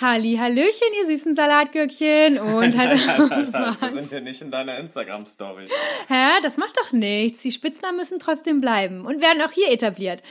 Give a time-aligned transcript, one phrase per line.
[0.00, 2.38] Halli, Hallöchen, ihr süßen Salatgürkchen.
[2.38, 3.80] Und halt, halt, halt, halt.
[3.82, 5.66] Wir sind hier nicht in deiner Instagram-Story.
[6.08, 7.40] Hä, das macht doch nichts.
[7.40, 10.22] Die Spitznamen müssen trotzdem bleiben und werden auch hier etabliert.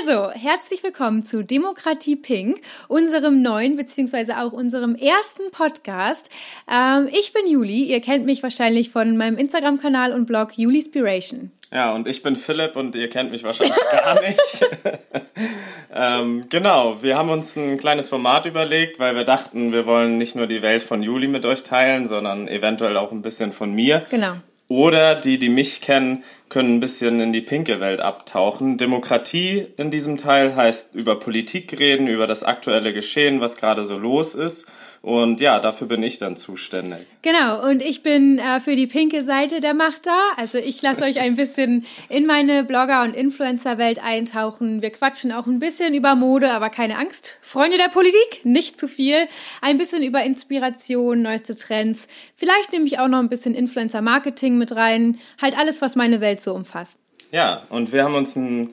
[0.00, 6.28] Also, herzlich willkommen zu Demokratie Pink, unserem neuen, beziehungsweise auch unserem ersten Podcast.
[6.70, 7.84] Ähm, ich bin Juli.
[7.84, 11.50] Ihr kennt mich wahrscheinlich von meinem Instagram-Kanal und Blog Julispiration.
[11.74, 14.66] Ja, und ich bin Philipp und ihr kennt mich wahrscheinlich gar nicht.
[15.94, 20.36] ähm, genau, wir haben uns ein kleines Format überlegt, weil wir dachten, wir wollen nicht
[20.36, 24.06] nur die Welt von Juli mit euch teilen, sondern eventuell auch ein bisschen von mir.
[24.08, 24.34] Genau.
[24.68, 28.78] Oder die, die mich kennen, können ein bisschen in die pinke Welt abtauchen.
[28.78, 33.98] Demokratie in diesem Teil heißt über Politik reden, über das aktuelle Geschehen, was gerade so
[33.98, 34.66] los ist.
[35.04, 37.00] Und ja, dafür bin ich dann zuständig.
[37.20, 40.18] Genau, und ich bin äh, für die pinke Seite der Macht da.
[40.38, 44.80] Also ich lasse euch ein bisschen in meine Blogger- und Influencer-Welt eintauchen.
[44.80, 47.36] Wir quatschen auch ein bisschen über Mode, aber keine Angst.
[47.42, 49.16] Freunde der Politik, nicht zu viel.
[49.60, 52.08] Ein bisschen über Inspiration, neueste Trends.
[52.34, 55.18] Vielleicht nehme ich auch noch ein bisschen Influencer-Marketing mit rein.
[55.42, 56.96] Halt alles, was meine Welt so umfasst.
[57.30, 58.70] Ja, und wir haben uns ein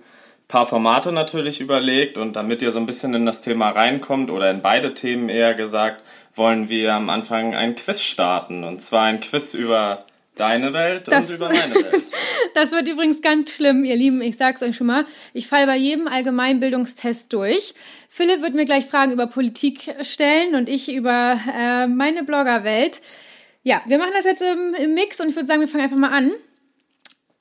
[0.51, 4.51] paar Formate natürlich überlegt und damit ihr so ein bisschen in das Thema reinkommt oder
[4.51, 6.03] in beide Themen eher gesagt,
[6.35, 8.65] wollen wir am Anfang ein Quiz starten.
[8.65, 9.99] Und zwar ein Quiz über
[10.35, 12.03] deine Welt Das- und über meine Welt.
[12.53, 14.21] Das wird übrigens ganz schlimm, ihr Lieben.
[14.21, 15.05] Ich sag's euch schon mal.
[15.33, 17.73] Ich falle bei jedem Allgemeinbildungstest durch.
[18.09, 22.99] Philipp wird mir gleich Fragen über Politik stellen und ich über äh, meine Bloggerwelt.
[23.63, 25.95] Ja, wir machen das jetzt im, im Mix und ich würde sagen, wir fangen einfach
[25.95, 26.33] mal an.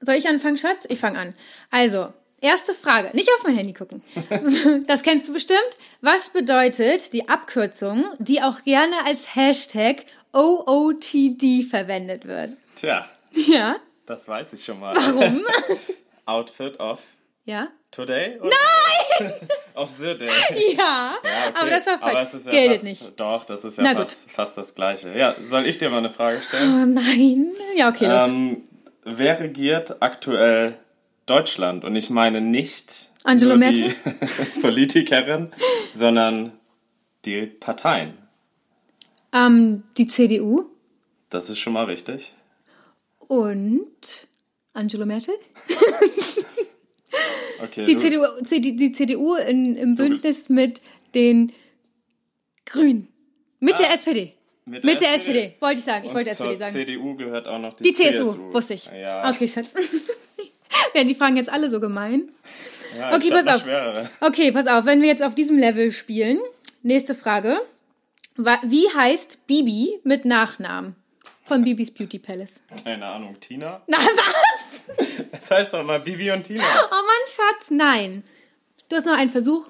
[0.00, 0.86] Soll ich anfangen, Schatz?
[0.88, 1.34] Ich fange an.
[1.72, 3.10] Also, erste Frage.
[3.14, 4.02] Nicht auf mein Handy gucken.
[4.86, 5.58] Das kennst du bestimmt.
[6.00, 12.56] Was bedeutet die Abkürzung, die auch gerne als Hashtag OOTD verwendet wird?
[12.76, 13.76] Tja, Ja.
[14.06, 14.94] das weiß ich schon mal.
[14.96, 15.44] Warum?
[16.26, 17.08] Outfit of
[17.44, 17.68] Ja.
[17.90, 18.38] today?
[18.40, 19.32] Nein!
[19.74, 20.28] of the day.
[20.76, 21.54] Ja, Ja, okay.
[21.60, 22.12] aber das war falsch.
[22.14, 23.20] Aber es ist ja Geltet fast, nicht.
[23.20, 25.12] Doch, das ist ja fast, fast das Gleiche.
[25.16, 26.82] Ja, soll ich dir mal eine Frage stellen?
[26.82, 27.50] Oh nein.
[27.76, 28.28] Ja, okay, los.
[28.28, 28.64] Ähm,
[29.04, 30.76] wer regiert aktuell
[31.30, 31.84] Deutschland?
[31.84, 33.90] Und ich meine nicht Angela nur die?
[34.62, 35.50] Politikerin,
[35.92, 36.52] sondern
[37.24, 38.14] die Parteien.
[39.32, 40.66] Ähm, die CDU
[41.30, 42.32] Das ist schon mal richtig.
[43.18, 44.26] und
[44.72, 45.34] Angela Merkel.
[47.62, 50.80] Okay, Die du- CDU, die, die CDU in, im Bündnis mit
[51.14, 51.52] den
[52.64, 53.08] Grünen.
[53.58, 54.32] Mit der SPD.
[54.64, 56.04] mit Mit der SPD, wollte ich sagen.
[56.04, 56.72] Ich Und wollte SPD sagen.
[56.72, 58.86] CDU gehört auch noch die, Die CSU, wusste ich.
[58.86, 59.66] Ja, Okay, Schatz.
[60.94, 62.28] Werden die Fragen jetzt alle so gemein?
[62.96, 63.62] ja Okay, pass auf.
[63.62, 64.08] Schwerere.
[64.20, 66.38] Okay, pass auf, wenn wir jetzt auf diesem Level spielen.
[66.82, 67.60] Nächste Frage.
[68.36, 70.96] Wie heißt Bibi mit Nachnamen?
[71.44, 72.60] Von Bibis Beauty Palace.
[72.84, 73.82] Keine Ahnung, Tina?
[73.86, 75.26] Na, was?
[75.32, 76.62] Das heißt doch mal Bibi und Tina.
[76.62, 78.22] Oh Mann, Schatz, nein.
[78.88, 79.68] Du hast noch einen Versuch.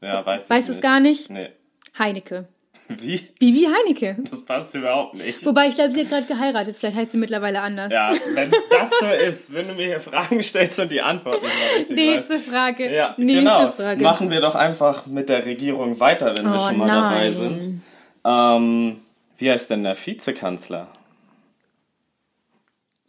[0.00, 1.30] Ja, weiß Weißt du es gar nicht?
[1.30, 1.50] Nee.
[1.98, 2.46] Heinecke.
[2.88, 3.18] Wie?
[3.38, 4.16] Bibi Heinecke.
[4.30, 5.44] Das passt überhaupt nicht.
[5.44, 6.74] Wobei, ich glaube, sie hat gerade geheiratet.
[6.76, 7.92] Vielleicht heißt sie mittlerweile anders.
[7.92, 11.54] Ja, wenn das so ist, wenn du mir hier Fragen stellst und die Antwort nicht
[11.54, 12.44] mal richtig Nächste weißt.
[12.48, 12.94] Frage.
[12.94, 13.68] Ja, Nächste genau.
[13.68, 14.02] Frage.
[14.02, 17.32] Machen wir doch einfach mit der Regierung weiter, wenn wir Oh, schon mal dabei nein.
[17.60, 17.82] sind.
[18.24, 19.00] Ähm,
[19.36, 20.88] wie heißt denn der Vizekanzler?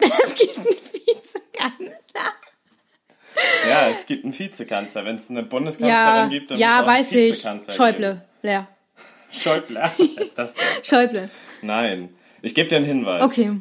[0.02, 2.32] Es gibt einen Vizekanzler.
[3.68, 5.04] Ja, es gibt einen Vizekanzler.
[5.04, 7.30] Wenn es eine Bundeskanzlerin Ja, gibt, dann ja, muss es auch weiß einen ich.
[7.32, 8.22] Vizekanzler Schäuble.
[8.42, 8.58] Blair.
[8.60, 8.66] geben.
[8.66, 8.79] Schäuble.
[9.32, 10.54] Was ist das?
[10.82, 11.28] Schäuble.
[11.62, 12.10] Nein.
[12.42, 13.22] Ich gebe dir einen Hinweis.
[13.22, 13.60] Okay.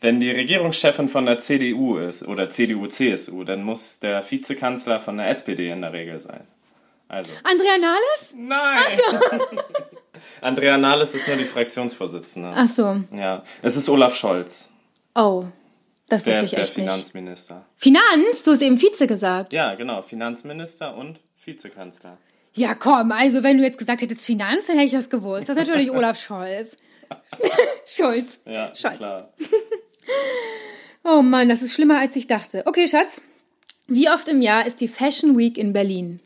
[0.00, 5.28] Wenn die Regierungschefin von der CDU ist oder CDU-CSU, dann muss der Vizekanzler von der
[5.28, 6.46] SPD in der Regel sein.
[7.08, 7.32] Also.
[7.44, 8.34] Andrea Nahles?
[8.36, 9.40] Nein!
[10.40, 12.52] Andrea Nahles ist nur die Fraktionsvorsitzende.
[12.54, 13.00] Ach so.
[13.16, 14.72] Ja, es ist Olaf Scholz.
[15.14, 15.44] Oh.
[16.08, 16.84] Das Der wusste ist ich der echt nicht.
[16.84, 17.64] Finanzminister.
[17.76, 18.42] Finanz?
[18.44, 19.52] Du hast eben Vize gesagt.
[19.52, 22.18] Ja, genau, Finanzminister und Vizekanzler.
[22.56, 25.48] Ja, komm, also wenn du jetzt gesagt hättest Finanz, dann hätte ich das gewusst.
[25.48, 26.76] Das ist natürlich Olaf Scholz.
[27.86, 28.38] Schulz.
[28.44, 28.96] Ja, Scholz.
[28.98, 29.30] klar.
[31.08, 32.64] Oh Mann, das ist schlimmer, als ich dachte.
[32.66, 33.20] Okay, Schatz.
[33.86, 36.18] Wie oft im Jahr ist die Fashion Week in Berlin?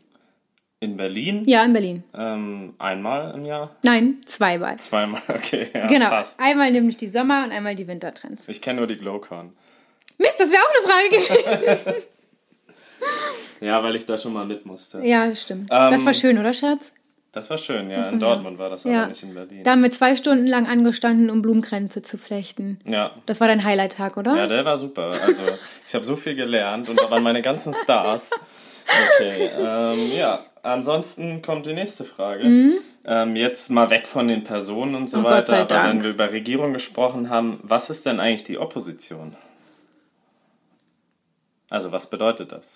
[0.79, 2.03] In Berlin Ja, in Berlin.
[2.15, 3.75] ähm, einmal im Jahr?
[3.83, 4.77] Nein, zweimal.
[4.79, 6.07] Zweimal, okay, ja, Genau.
[6.09, 6.39] fast.
[6.39, 8.41] Einmal nämlich die Sommer- und einmal die Wintertrends.
[8.47, 9.53] Ich kenne nur die Glowcon.
[10.17, 12.03] Mist, das wäre auch eine Frage gewesen.
[13.61, 14.99] Ja, weil ich da schon mal mit musste.
[15.05, 15.71] ja, stimmt.
[15.71, 16.91] das war schön, oder Schatz?
[17.33, 18.09] Das war schön, ja.
[18.09, 19.03] In Dortmund war das Ja.
[19.03, 19.63] aber nicht in Berlin.
[19.63, 22.79] Da haben wir zwei Stunden lang angestanden, um Blumenkränze zu flechten.
[22.85, 23.11] Ja.
[23.25, 24.35] Das war dein Highlight-Tag, oder?
[24.35, 25.03] Ja, der war super.
[25.05, 25.43] Also,
[25.87, 28.31] ich habe so viel gelernt und da waren meine ganzen Stars.
[29.15, 30.41] Okay, ähm, ja.
[30.63, 32.43] Ansonsten kommt die nächste Frage.
[33.05, 35.25] Ähm, jetzt mal weg von den Personen und so Mhm.
[35.25, 35.55] Oh, weiter.
[35.59, 35.89] Aber Dank.
[35.99, 39.35] wenn wir über Regierung gesprochen haben, was ist denn eigentlich die Opposition?
[41.69, 42.73] Also, was bedeutet das?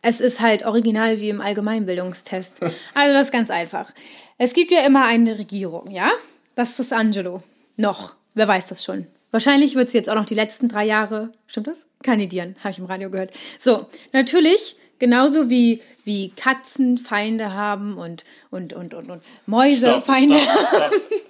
[0.00, 2.60] Es ist halt original wie im Allgemeinbildungstest.
[2.94, 3.92] Also das ist ganz einfach.
[4.38, 6.10] Es gibt ja immer eine Regierung, ja?
[6.54, 7.42] Das ist Angelo.
[7.76, 8.14] Noch.
[8.34, 9.06] Wer weiß das schon.
[9.30, 11.82] Wahrscheinlich wird sie jetzt auch noch die letzten drei Jahre, stimmt das?
[12.02, 13.32] Kandidieren, habe ich im Radio gehört.
[13.58, 20.06] So, natürlich, genauso wie, wie Katzen Feinde haben und, und, und, und, und Mäuse Stopp,
[20.06, 20.92] Feinde stopp, haben.
[20.92, 21.20] stopp.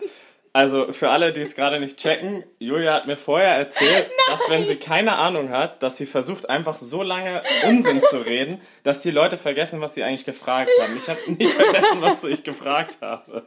[0.58, 4.66] Also für alle, die es gerade nicht checken, Julia hat mir vorher erzählt, dass wenn
[4.66, 9.12] sie keine Ahnung hat, dass sie versucht einfach so lange Unsinn zu reden, dass die
[9.12, 10.96] Leute vergessen, was sie eigentlich gefragt haben.
[10.96, 13.46] Ich habe nicht vergessen, was ich gefragt habe.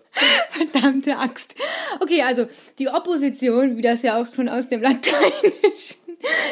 [0.54, 1.54] Verdammte Axt.
[2.00, 2.46] Okay, also
[2.80, 5.98] die Opposition, wie das ja auch schon aus dem Lateinischen,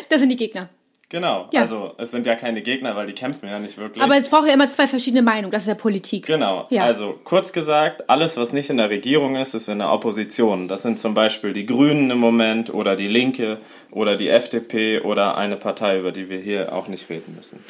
[0.09, 0.67] das sind die Gegner.
[1.11, 1.61] Genau, Ja.
[1.61, 4.03] also es sind ja keine Gegner, weil die kämpfen ja nicht wirklich.
[4.03, 6.27] Aber es braucht ja immer zwei verschiedene Meinungen, das ist ja Politik.
[6.27, 6.83] Genau, Ja.
[6.83, 10.67] also kurz gesagt, alles, was nicht in der Regierung ist, ist in der Opposition.
[10.67, 13.57] Das sind zum Beispiel die Grünen im Moment oder die Linke
[13.89, 17.63] oder die FDP oder eine Partei, über die wir hier auch nicht reden müssen.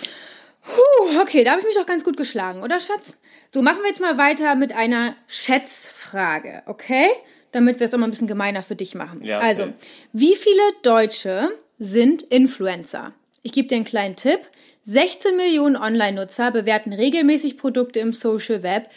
[0.65, 3.13] Puh, okay, da habe ich mich doch ganz gut geschlagen, oder Schatz?
[3.53, 7.07] So, machen wir jetzt mal weiter mit einer Schätzfrage, okay?
[7.53, 9.23] Damit wir es auch mal ein bisschen gemeiner für dich machen.
[9.23, 9.47] Ja, okay.
[9.47, 9.67] Also,
[10.13, 11.49] wie viele Deutsche
[11.79, 13.13] sind Influencer?
[13.41, 14.39] Ich gebe dir einen kleinen Tipp.
[14.85, 18.89] 16 Millionen Online-Nutzer bewerten regelmäßig Produkte im Social Web.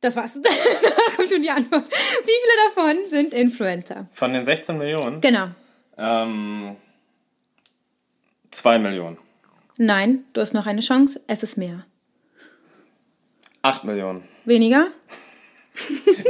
[0.00, 0.32] Das war's.
[0.42, 1.84] da kommt schon die Antwort.
[1.84, 4.06] Wie viele davon sind Influencer?
[4.12, 5.48] Von den 16 Millionen, Genau.
[5.96, 6.76] ähm,
[8.50, 9.18] 2 Millionen.
[9.76, 11.20] Nein, du hast noch eine Chance.
[11.26, 11.84] Es ist mehr.
[13.62, 14.22] 8 Millionen.
[14.44, 14.88] Weniger?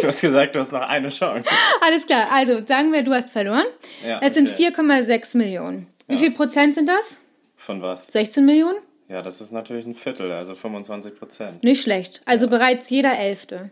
[0.02, 1.48] Du hast gesagt, du hast noch eine Chance.
[1.80, 3.64] Alles klar, also sagen wir, du hast verloren.
[4.06, 4.68] Ja, es sind okay.
[4.68, 5.86] 4,6 Millionen.
[6.08, 7.18] Wie viel Prozent sind das?
[7.56, 8.06] Von was?
[8.08, 8.78] 16 Millionen?
[9.08, 11.62] Ja, das ist natürlich ein Viertel, also 25 Prozent.
[11.62, 12.22] Nicht schlecht.
[12.24, 13.70] Also bereits jeder Elfte.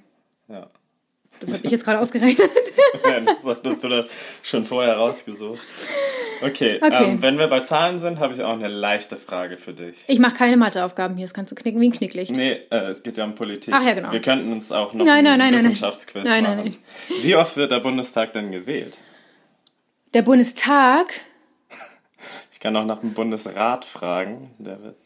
[0.48, 0.70] Ja.
[1.40, 2.48] Das habe ich jetzt gerade ausgerechnet.
[3.04, 4.04] Ja, das hattest du da
[4.42, 5.60] schon vorher rausgesucht.
[6.40, 7.04] Okay, Okay.
[7.04, 9.98] Ähm, wenn wir bei Zahlen sind, habe ich auch eine leichte Frage für dich.
[10.06, 12.34] Ich mache keine Matheaufgaben hier, das kannst du knicken wie ein Knicklicht.
[12.34, 13.74] Nee, äh, es geht ja um Politik.
[13.76, 14.12] Ach ja, genau.
[14.12, 15.72] Wir könnten uns auch noch Nein, nein, einen nein, nein, nein.
[15.72, 16.76] Wissenschaftsquiz machen.
[17.20, 18.98] Wie oft wird der Bundestag denn gewählt?
[20.14, 21.06] Der Bundestag,
[22.56, 24.50] Ich kann auch nach dem Bundesrat fragen.
[24.56, 24.96] Der wird.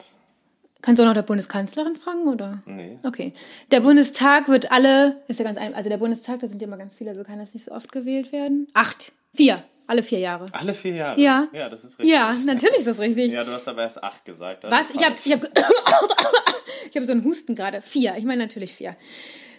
[0.81, 2.63] kannst du auch noch der Bundeskanzlerin fragen, oder?
[2.65, 2.97] Nee.
[3.03, 3.33] Okay.
[3.71, 6.77] Der Bundestag wird alle, ist ja ganz einfach, also der Bundestag, da sind ja immer
[6.77, 8.67] ganz viele, also kann das nicht so oft gewählt werden.
[8.73, 9.11] Acht.
[9.33, 9.61] Vier.
[9.85, 10.45] Alle vier Jahre.
[10.53, 11.19] Alle vier Jahre?
[11.19, 11.49] Ja.
[11.51, 12.15] Ja, das ist richtig.
[12.15, 13.33] Ja, natürlich ist das richtig.
[13.33, 14.63] Ja, du hast aber erst acht gesagt.
[14.63, 14.91] Was?
[14.91, 15.43] Ich habe ich hab,
[16.89, 17.81] ich hab so einen Husten gerade.
[17.81, 18.15] Vier.
[18.17, 18.95] Ich meine natürlich vier.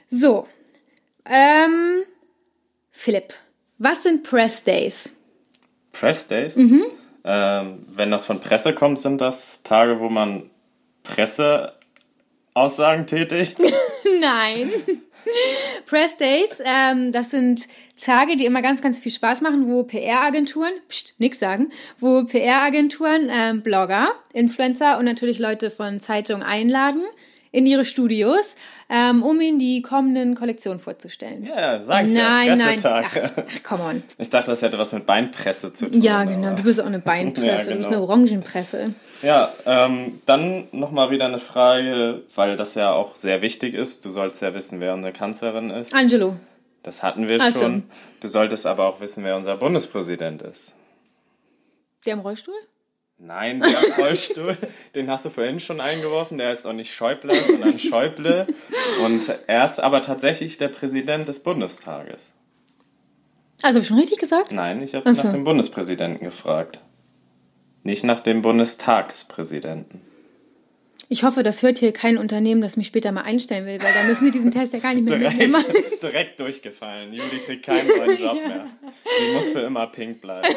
[0.08, 0.48] So.
[1.26, 2.04] Ähm,
[2.90, 3.34] Philipp,
[3.76, 5.12] was sind Press Days?
[5.92, 6.56] Press Days?
[6.56, 6.86] Mhm.
[7.24, 10.50] Ähm, wenn das von Presse kommt, sind das Tage, wo man
[11.04, 13.56] Presseaussagen tätigt?
[14.20, 14.70] Nein.
[15.86, 20.72] Press Days, ähm, das sind Tage, die immer ganz, ganz viel Spaß machen, wo PR-Agenturen,
[21.18, 27.02] nix sagen, wo PR-Agenturen, ähm, Blogger, Influencer und natürlich Leute von Zeitungen einladen
[27.52, 28.54] in ihre Studios,
[28.88, 31.44] ähm, um ihnen die kommenden Kollektionen vorzustellen.
[31.44, 32.56] Ja, sag ich nein, ja.
[32.56, 32.80] nein.
[32.84, 33.46] Ach, Pressetag.
[33.46, 34.02] ach, come on.
[34.18, 36.00] Ich dachte, das hätte was mit Beinpresse zu tun.
[36.00, 36.54] Ja, aber- genau.
[36.56, 37.46] Du bist auch eine Beinpresse.
[37.46, 37.98] Ja, Du bist genau.
[37.98, 38.94] eine Orangenpresse.
[39.22, 44.04] Ja, ähm, dann nochmal wieder eine Frage, weil das ja auch sehr wichtig ist.
[44.04, 45.94] Du sollst ja wissen, wer unsere Kanzlerin ist.
[45.94, 46.34] Angelo.
[46.82, 47.60] Das hatten wir Ach so.
[47.60, 47.82] schon.
[48.20, 50.72] Du solltest aber auch wissen, wer unser Bundespräsident ist.
[52.06, 52.54] Der im Rollstuhl?
[53.24, 54.56] Nein, der Rollstuhl,
[54.96, 56.38] den hast du vorhin schon eingeworfen.
[56.38, 58.48] Der ist auch nicht Schäuble, sondern Schäuble.
[59.04, 62.32] Und er ist aber tatsächlich der Präsident des Bundestages.
[63.62, 64.50] Also, habe ich schon richtig gesagt?
[64.50, 65.28] Nein, ich habe Ach so.
[65.28, 66.80] nach dem Bundespräsidenten gefragt.
[67.84, 70.00] Nicht nach dem Bundestagspräsidenten.
[71.08, 74.02] Ich hoffe, das hört hier kein Unternehmen, das mich später mal einstellen will, weil da
[74.02, 75.64] müssen sie diesen Test ja gar nicht mehr mir machen.
[75.72, 77.12] Direkt, direkt durchgefallen.
[77.12, 78.66] Juli kriegt keinen neuen Job mehr.
[79.20, 80.48] Die muss für immer pink bleiben.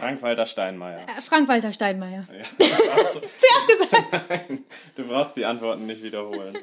[0.00, 0.96] Frank-Walter Steinmeier.
[0.98, 2.26] Äh, Frank-Walter Steinmeier.
[2.32, 2.42] Ja.
[2.58, 3.20] Zuerst
[3.68, 4.30] gesagt.
[4.30, 4.64] Nein,
[4.96, 6.56] du brauchst die Antworten nicht wiederholen.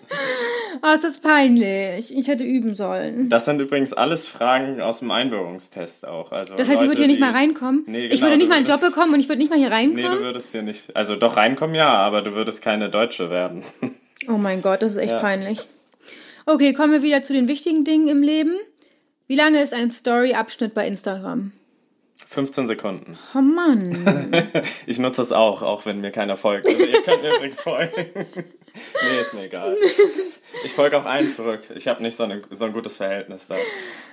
[0.82, 2.14] Oh, ist das peinlich.
[2.16, 3.30] Ich hätte üben sollen.
[3.30, 6.32] Das sind übrigens alles Fragen aus dem Einbürgerungstest auch.
[6.32, 7.84] Also Das heißt, ich Leute, würde hier nicht mal reinkommen.
[7.88, 9.58] Nee, ich genau, würde nicht du mal einen Job bekommen und ich würde nicht mal
[9.60, 10.12] hier Nee, reinkommen.
[10.18, 10.96] du würdest hier nicht.
[10.96, 13.64] Also doch reinkommen, ja, aber du würdest keine Deutsche werden.
[14.28, 15.20] oh mein Gott, das ist echt Ja.
[15.20, 15.60] peinlich.
[16.46, 18.56] Okay, kommen wir wieder zu den wichtigen Dingen im Leben.
[19.28, 21.52] Wie lange ist ein Story-Abschnitt bei Instagram?
[22.28, 23.18] 15 Sekunden.
[23.36, 24.44] Oh Mann.
[24.86, 26.68] Ich nutze das auch, auch wenn mir keiner folgt.
[26.68, 27.92] Also ihr könnt mir übrigens folgen.
[28.16, 29.76] nee, ist mir egal.
[30.64, 31.62] Ich folge auch allen zurück.
[31.76, 33.56] Ich habe nicht so, eine, so ein gutes Verhältnis da.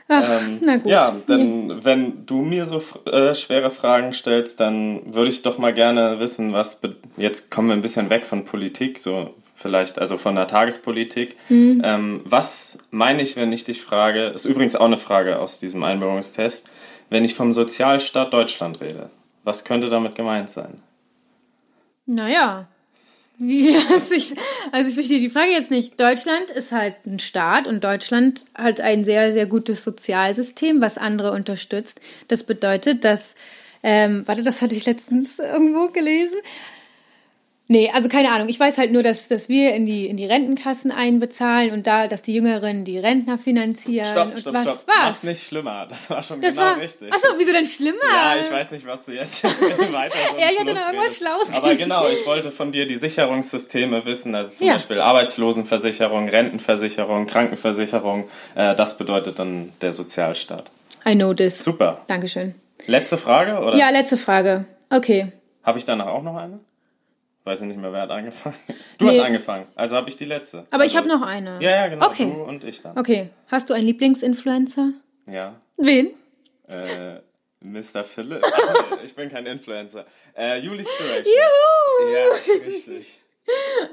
[0.09, 0.87] Ach, Ähm, na gut.
[0.87, 5.73] Ja, dann, wenn du mir so äh, schwere Fragen stellst, dann würde ich doch mal
[5.73, 6.81] gerne wissen, was.
[7.17, 11.37] Jetzt kommen wir ein bisschen weg von Politik, so vielleicht, also von der Tagespolitik.
[11.49, 11.83] Mhm.
[11.85, 14.27] Ähm, was meine ich, wenn ich dich frage?
[14.27, 16.71] Ist übrigens auch eine Frage aus diesem Einbürgerungstest.
[17.11, 19.11] Wenn ich vom Sozialstaat Deutschland rede,
[19.45, 20.83] was könnte damit gemeint sein?
[22.07, 22.67] Naja,
[23.39, 24.35] Wie, also ich,
[24.73, 25.99] also ich verstehe die Frage jetzt nicht.
[25.99, 31.33] Deutschland ist halt ein Staat und Deutschland hat ein sehr, sehr gutes Sozialsystem, was andere
[31.33, 32.01] unterstützt.
[32.29, 33.35] Das bedeutet, dass,
[33.83, 36.39] ähm, warte, das hatte ich letztens irgendwo gelesen.
[37.67, 38.49] Nee, also keine Ahnung.
[38.51, 42.09] Ich weiß halt nur, dass, dass wir in die, in die Rentenkassen einbezahlen und da,
[42.09, 44.05] dass die Jüngeren die Rentner finanzieren.
[44.05, 44.87] Stopp, stopp, was stopp.
[44.87, 44.97] war's?
[44.99, 45.87] Mach's nicht schlimmer.
[45.89, 47.11] Das war schon Das genau war, richtig.
[47.11, 47.97] Achso, wieso denn schlimmer?
[48.15, 49.43] Ja, ich weiß nicht, was du jetzt
[49.93, 51.17] weiter Ja, ich hatte noch irgendwas.
[51.17, 54.75] Schlaues Aber genau, ich wollte von dir die Sicherungssysteme wissen, also zum Ja.
[54.75, 58.29] Beispiel Arbeitslosenversicherung, Rentenversicherung, Krankenversicherung.
[58.57, 60.71] Äh, das bedeutet dann der Sozialstaat.
[61.09, 61.65] I know this.
[61.65, 62.03] Super.
[62.09, 62.55] Dankeschön.
[62.87, 63.75] Letzte Frage, oder?
[63.77, 64.67] Ja, letzte Frage.
[64.91, 65.33] Okay.
[65.63, 66.61] Habe ich danach auch noch eine?
[67.45, 68.57] Weiß ich nicht mehr, wer hat angefangen.
[68.99, 69.11] Du Nee.
[69.19, 70.67] hast angefangen, also habe ich die letzte.
[70.71, 71.59] Aber ich also, habe noch eine.
[71.61, 72.07] Ja, ja, genau.
[72.07, 72.25] Okay.
[72.25, 72.97] Du und ich dann.
[72.99, 73.29] Okay.
[73.49, 74.91] Hast du einen Lieblingsinfluencer?
[75.31, 75.55] Ja.
[75.77, 76.11] Wen?
[76.69, 77.17] Äh,
[77.61, 78.05] Mr.
[78.05, 78.43] Philipp.
[79.05, 80.05] Ich bin kein Influencer.
[80.37, 81.25] Äh, Juli Spiration.
[81.27, 82.13] Juhu!
[82.13, 83.11] Ja, richtig.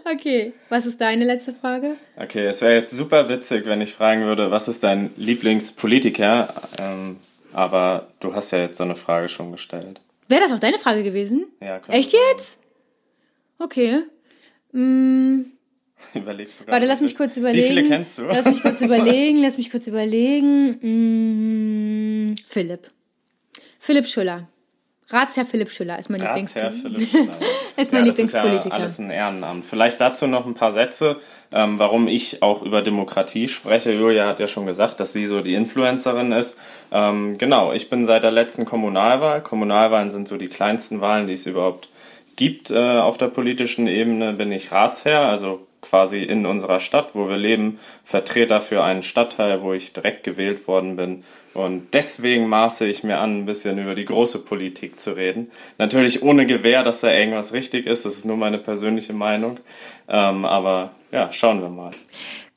[0.10, 0.54] Okay.
[0.70, 1.98] Was ist deine letzte Frage?
[2.16, 6.48] Okay, es wäre jetzt super witzig, wenn ich fragen würde, was ist dein Lieblingspolitiker?
[6.80, 7.18] Ähm,
[7.52, 10.00] aber du hast ja jetzt so eine Frage schon gestellt.
[10.30, 11.48] Wäre das auch deine Frage gewesen?
[11.60, 12.20] Ja, Echt sein.
[12.32, 12.56] jetzt?
[13.62, 14.04] Okay.
[14.72, 15.42] Mm,
[16.16, 17.64] Überlegst du gerade warte, lass mich kurz überlegen.
[17.64, 18.24] Wie viele kennst du?
[18.24, 20.80] Lass mich kurz überlegen, lass mich kurz überlegen.
[22.32, 22.90] Mm, Philipp.
[23.80, 24.48] Philipp Schüller.
[25.10, 26.90] Ratsherr Philipp Schüller ist mein Ratsherr Lieblingspolitiker.
[26.90, 27.36] Philipp Schüller.
[27.78, 28.76] Ist mein ja, das ist ja Lieblingspolitiker.
[28.76, 29.66] alles ein Ehrenamt.
[29.66, 31.18] Vielleicht dazu noch ein paar Sätze,
[31.52, 33.92] ähm, warum ich auch über Demokratie spreche.
[33.94, 36.60] Julia hat ja schon gesagt, dass sie so die Influencerin ist.
[36.92, 39.42] Ähm, genau, ich bin seit der letzten Kommunalwahl.
[39.42, 41.90] Kommunalwahlen sind so die kleinsten Wahlen, die es überhaupt
[42.42, 47.30] gibt äh, auf der politischen Ebene, bin ich Ratsherr, also quasi in unserer Stadt, wo
[47.30, 51.24] wir leben, Vertreter für einen Stadtteil, wo ich direkt gewählt worden bin.
[51.54, 55.52] Und deswegen maße ich mir an, ein bisschen über die große Politik zu reden.
[55.78, 58.06] Natürlich ohne Gewähr, dass da irgendwas richtig ist.
[58.06, 59.60] Das ist nur meine persönliche Meinung.
[60.10, 61.92] Ähm, aber ja, schauen wir mal.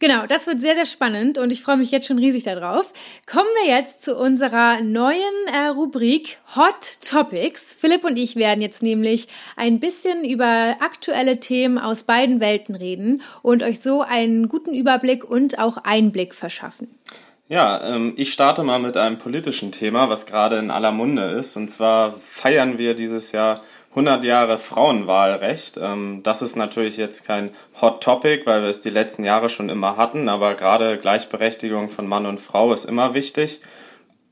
[0.07, 2.93] Genau, das wird sehr, sehr spannend und ich freue mich jetzt schon riesig darauf.
[3.27, 7.63] Kommen wir jetzt zu unserer neuen äh, Rubrik Hot Topics.
[7.79, 13.23] Philipp und ich werden jetzt nämlich ein bisschen über aktuelle Themen aus beiden Welten reden
[13.41, 16.91] und euch so einen guten Überblick und auch Einblick verschaffen.
[17.49, 21.57] Ja, ähm, ich starte mal mit einem politischen Thema, was gerade in aller Munde ist.
[21.57, 23.63] Und zwar feiern wir dieses Jahr
[23.95, 25.79] 100 Jahre Frauenwahlrecht.
[25.81, 29.69] Ähm, das ist natürlich jetzt kein Hot Topic, weil wir es die letzten Jahre schon
[29.69, 33.61] immer hatten, aber gerade Gleichberechtigung von Mann und Frau ist immer wichtig.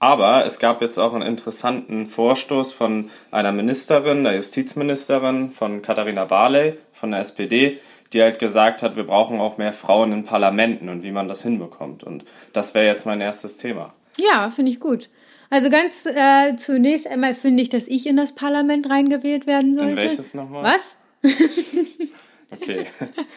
[0.00, 6.24] Aber es gab jetzt auch einen interessanten Vorstoß von einer Ministerin, der Justizministerin, von Katharina
[6.24, 7.78] Barley von der SPD,
[8.12, 11.42] die halt gesagt hat, wir brauchen auch mehr Frauen in Parlamenten und wie man das
[11.42, 12.02] hinbekommt.
[12.02, 13.94] Und das wäre jetzt mein erstes Thema.
[14.18, 15.08] Ja, finde ich gut.
[15.52, 19.90] Also ganz äh, zunächst einmal finde ich, dass ich in das Parlament reingewählt werden sollte.
[19.90, 20.64] In welches nochmal?
[20.64, 20.96] Was?
[22.52, 22.84] Okay.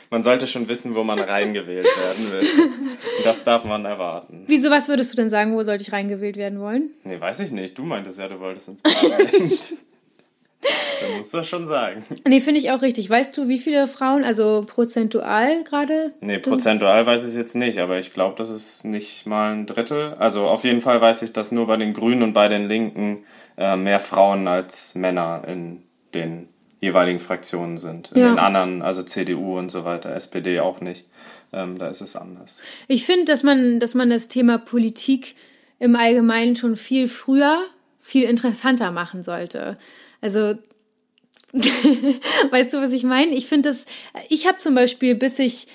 [0.10, 2.68] Man sollte schon wissen, wo man reingewählt werden will.
[3.24, 4.44] Das darf man erwarten.
[4.48, 6.90] Wieso, was würdest du denn sagen, wo sollte ich reingewählt werden wollen?
[7.06, 7.78] Nee, weiß ich nicht.
[7.78, 9.74] Du meintest ja, du wolltest ins Parlament.
[11.08, 12.04] Dann musst du das schon sagen.
[12.28, 13.10] Nee, finde ich auch richtig.
[13.10, 16.14] Weißt du, wie viele Frauen, also prozentual gerade?
[16.22, 19.66] Nee, prozentual weiß ich es jetzt nicht, aber ich glaube, das ist nicht mal ein
[19.66, 20.16] Drittel.
[20.20, 23.24] Also auf jeden Fall weiß ich, dass nur bei den Grünen und bei den Linken
[23.58, 25.84] äh, mehr Frauen als Männer in
[26.14, 26.50] den
[26.82, 28.12] jeweiligen Fraktionen sind.
[28.12, 28.30] In Ja.
[28.30, 31.06] den anderen, also CDU und so weiter, SPD auch nicht.
[31.54, 32.60] Ähm, da ist es anders.
[32.88, 35.36] Ich finde, dass man, dass man das Thema Politik
[35.80, 37.60] im Allgemeinen schon viel früher,
[38.02, 39.74] viel interessanter machen sollte.
[40.22, 40.56] Also,
[42.52, 43.34] weißt du, was ich meine?
[43.34, 43.86] Ich finde das,
[44.30, 45.68] ich habe zum Beispiel, bis ich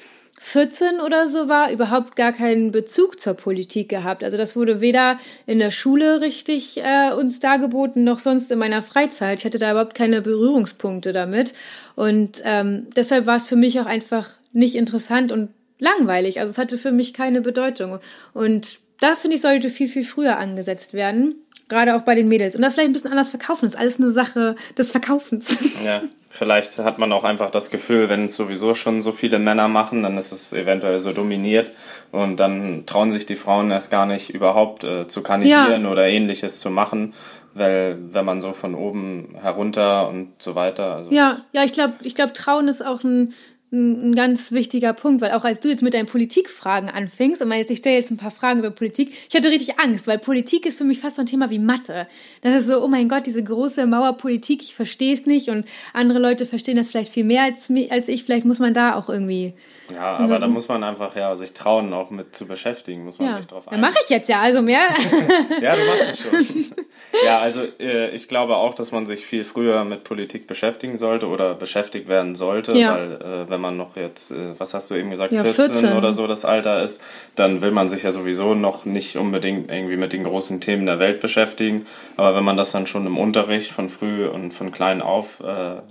[0.42, 4.24] 14 oder so war, überhaupt gar keinen Bezug zur Politik gehabt.
[4.24, 8.80] Also das wurde weder in der Schule richtig äh, uns dargeboten, noch sonst in meiner
[8.80, 9.40] Freizeit.
[9.40, 11.52] Ich hatte da überhaupt keine Berührungspunkte damit.
[11.94, 16.40] Und ähm, deshalb war es für mich auch einfach nicht interessant und langweilig.
[16.40, 17.98] Also es hatte für mich keine Bedeutung.
[18.32, 21.34] Und da finde ich, sollte viel, viel früher angesetzt werden.
[21.70, 22.56] Gerade auch bei den Mädels.
[22.56, 23.62] Und das vielleicht ein bisschen anders verkaufen.
[23.62, 25.46] Das ist alles eine Sache des Verkaufens.
[25.84, 29.68] Ja, vielleicht hat man auch einfach das Gefühl, wenn es sowieso schon so viele Männer
[29.68, 31.70] machen, dann ist es eventuell so dominiert
[32.10, 36.60] und dann trauen sich die Frauen erst gar nicht überhaupt äh, zu kandidieren oder ähnliches
[36.60, 37.14] zu machen,
[37.54, 41.94] weil wenn man so von oben herunter und so weiter, also Ja, ja, ich glaube,
[42.02, 43.32] ich glaub, Trauen ist auch ein,
[43.72, 47.58] ein, ganz wichtiger Punkt, weil auch als du jetzt mit deinen Politikfragen anfingst, und mal
[47.58, 50.66] jetzt, ich stelle jetzt ein paar Fragen über Politik, ich hatte richtig Angst, weil Politik
[50.66, 52.06] ist für mich fast so ein Thema wie Mathe.
[52.42, 55.66] Das ist so, oh mein Gott, diese große Mauer Politik, ich verstehe es nicht und
[55.92, 58.24] andere Leute verstehen das vielleicht viel mehr als, als ich.
[58.24, 59.54] Vielleicht muss man da auch irgendwie
[59.94, 63.28] Ja, aber da muss man einfach ja sich trauen, auch mit zu beschäftigen, muss man
[63.30, 63.36] ja.
[63.36, 64.80] sich drauf Ja, mache ich jetzt ja, also mehr.
[65.60, 66.76] Ja, du machst es schon.
[67.24, 71.28] ja, also äh, ich glaube auch, dass man sich viel früher mit Politik beschäftigen sollte
[71.28, 72.94] oder beschäftigt werden sollte, Ja.
[72.94, 75.92] weil äh, wenn man noch jetzt, äh, was hast du eben gesagt, Ja, 14, 14.
[75.96, 77.02] oder so das Alter ist,
[77.34, 80.98] dann will man sich ja sowieso noch nicht unbedingt irgendwie mit den großen Themen der
[80.98, 81.86] Welt beschäftigen.
[82.16, 85.38] Aber wenn man das dann schon im Unterricht von früh und von klein auf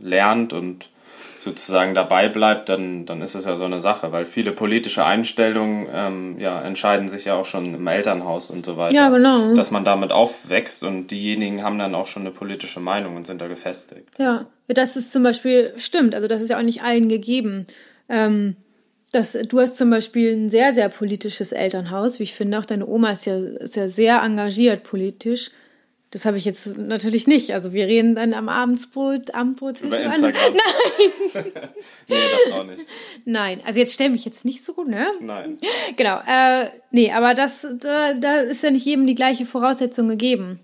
[0.02, 0.90] lernt und
[1.40, 5.88] sozusagen dabei bleibt, dann, dann ist es ja so eine Sache, weil viele politische Einstellungen
[5.94, 8.96] ähm, ja, entscheiden sich ja auch schon im Elternhaus und so weiter.
[8.96, 9.56] Ja, genau.
[9.56, 13.42] Dass man damit aufwächst und diejenigen haben dann auch schon eine politische Meinung und sind
[13.42, 14.10] da gefestigt.
[14.18, 16.14] Ja, das ist zum Beispiel stimmt.
[16.14, 17.66] Also das ist ja auch nicht allen gegeben.
[18.10, 18.56] Ähm,
[19.12, 22.60] das, du hast zum Beispiel ein sehr, sehr politisches Elternhaus, wie ich finde.
[22.60, 25.52] Auch deine Oma ist ja, ist ja sehr engagiert politisch.
[26.12, 27.54] Das habe ich jetzt natürlich nicht.
[27.54, 29.82] Also wir reden dann am Abendsbrot, Abendbrot.
[29.82, 30.34] Über Instagram.
[31.34, 31.44] Nein,
[32.08, 32.82] Nee, das auch nicht.
[33.26, 33.62] nein.
[33.66, 35.08] Also jetzt stell mich jetzt nicht so, ne?
[35.22, 35.60] Nein.
[35.98, 36.18] Genau.
[36.28, 40.60] Äh, nee, aber das, da, da ist ja nicht jedem die gleiche Voraussetzung gegeben.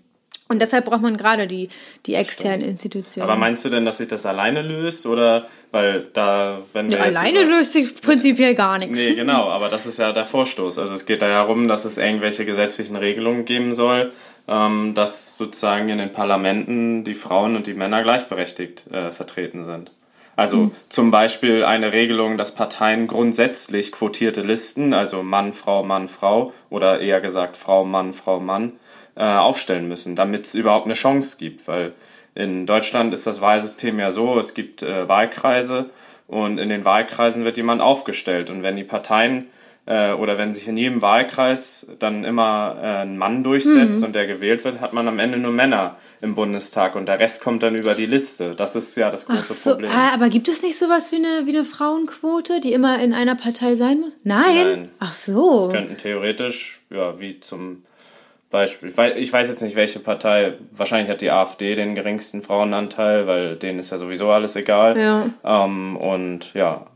[0.48, 1.68] Und deshalb braucht man gerade die,
[2.06, 3.28] die externen Institutionen.
[3.28, 5.04] Aber meinst du denn, dass sich das alleine löst?
[5.06, 8.96] Oder weil da, wenn wir Ja, alleine über- löst sich prinzipiell gar nichts.
[8.96, 10.78] Nee, genau, aber das ist ja der Vorstoß.
[10.78, 14.12] Also es geht da ja darum, dass es irgendwelche gesetzlichen Regelungen geben soll,
[14.46, 19.90] dass sozusagen in den Parlamenten die Frauen und die Männer gleichberechtigt äh, vertreten sind.
[20.36, 26.52] Also zum Beispiel eine Regelung, dass Parteien grundsätzlich quotierte Listen, also Mann, Frau, Mann, Frau
[26.68, 28.74] oder eher gesagt Frau, Mann, Frau, Mann,
[29.16, 31.66] äh, aufstellen müssen, damit es überhaupt eine Chance gibt.
[31.66, 31.94] Weil
[32.34, 35.88] in Deutschland ist das Wahlsystem ja so, es gibt äh, Wahlkreise
[36.28, 38.50] und in den Wahlkreisen wird jemand aufgestellt.
[38.50, 39.46] Und wenn die Parteien
[39.86, 44.26] äh, oder wenn sich in jedem Wahlkreis dann immer äh, ein Mann durchsetzt und der
[44.26, 47.76] gewählt wird, hat man am Ende nur Männer im Bundestag und der Rest kommt dann
[47.76, 48.54] über die Liste.
[48.56, 49.90] Das ist ja das große So, Problem.
[49.92, 53.36] ah, aber gibt es nicht sowas wie eine, wie eine Frauenquote, die immer in einer
[53.36, 54.16] Partei sein muss?
[54.24, 54.44] Nein.
[54.44, 54.90] Nein.
[54.98, 55.68] Ach so.
[55.70, 57.82] könnten theoretisch, ja, wie zum
[58.50, 62.42] Beispiel, ich weiß, ich weiß jetzt nicht, welche Partei, wahrscheinlich hat die AfD den geringsten
[62.42, 64.98] Frauenanteil, weil denen ist ja sowieso alles egal.
[64.98, 65.26] Ja.
[65.44, 66.86] Ähm, und ja,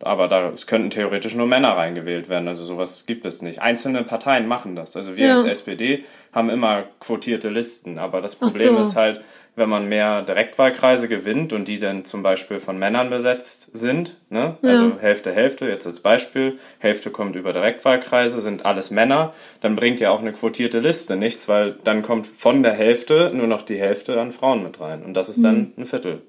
[0.00, 3.60] aber da es könnten theoretisch nur Männer reingewählt werden, also sowas gibt es nicht.
[3.60, 4.96] Einzelne Parteien machen das.
[4.96, 5.34] Also wir Ja.
[5.34, 8.80] als SPD haben immer quotierte Listen, aber das Problem so.
[8.80, 9.20] ist halt,
[9.56, 14.56] wenn man mehr Direktwahlkreise gewinnt und die dann zum Beispiel von Männern besetzt sind, ne?
[14.62, 20.00] also Hälfte, Hälfte, jetzt als Beispiel, Hälfte kommt über Direktwahlkreise, sind alles Männer, dann bringt
[20.00, 23.78] ja auch eine quotierte Liste nichts, weil dann kommt von der Hälfte nur noch die
[23.78, 26.22] Hälfte an Frauen mit rein und das ist dann ein Viertel.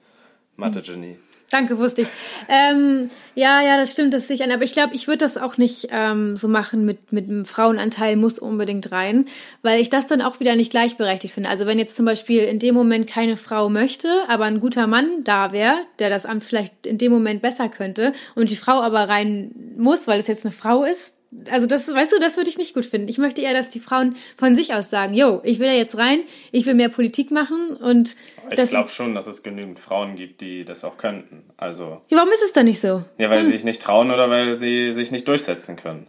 [0.58, 1.18] Mathe-Genie.
[1.52, 2.08] Danke, wusste ich.
[2.50, 4.52] Ähm, ja, ja, das stimmt, das sehe ich an.
[4.52, 8.16] Aber ich glaube, ich würde das auch nicht ähm, so machen mit, mit einem Frauenanteil
[8.16, 9.26] muss unbedingt rein,
[9.62, 11.50] weil ich das dann auch wieder nicht gleichberechtigt finde.
[11.50, 15.24] Also wenn jetzt zum Beispiel in dem Moment keine Frau möchte, aber ein guter Mann
[15.24, 19.08] da wäre, der das Amt vielleicht in dem Moment besser könnte und die Frau aber
[19.08, 21.15] rein muss, weil es jetzt eine Frau ist,
[21.50, 23.08] also das, weißt du, das würde ich nicht gut finden.
[23.08, 25.98] Ich möchte eher, dass die Frauen von sich aus sagen, yo, ich will da jetzt
[25.98, 26.22] rein,
[26.52, 28.16] ich will mehr Politik machen und
[28.52, 31.44] Ich glaube schon, dass es genügend Frauen gibt, die das auch könnten.
[31.58, 33.04] Also, ja, warum ist es dann nicht so?
[33.18, 36.08] ja, weil sie sich nicht trauen oder weil sie sich nicht durchsetzen können.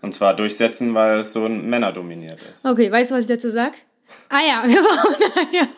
[0.00, 2.64] Und zwar durchsetzen, weil es so männerdominiert ist.
[2.64, 3.74] Okay, weißt du, was ich dazu sag?
[4.28, 5.14] Ah ja, wir brauchen
[5.52, 5.68] ja.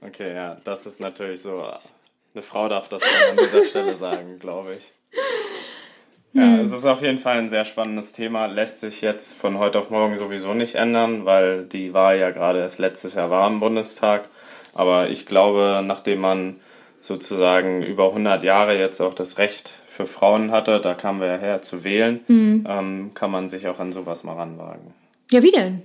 [0.00, 1.66] Okay, ja, das ist natürlich so.
[2.34, 4.92] Eine Frau darf das an dieser Stelle sagen, glaube ich.
[6.34, 8.46] Ja, es ist auf jeden Fall ein sehr spannendes Thema.
[8.46, 12.58] Lässt sich jetzt von heute auf morgen sowieso nicht ändern, weil die Wahl ja gerade
[12.58, 14.28] erst letztes Jahr war im Bundestag.
[14.74, 16.56] Aber ich glaube, nachdem man
[17.00, 21.36] sozusagen über 100 Jahre jetzt auch das Recht für Frauen hatte, da kamen wir ja
[21.36, 22.20] her zu wählen,
[22.68, 24.92] ähm, kann man sich auch an sowas mal ranwagen.
[25.30, 25.82] Ja, wie denn?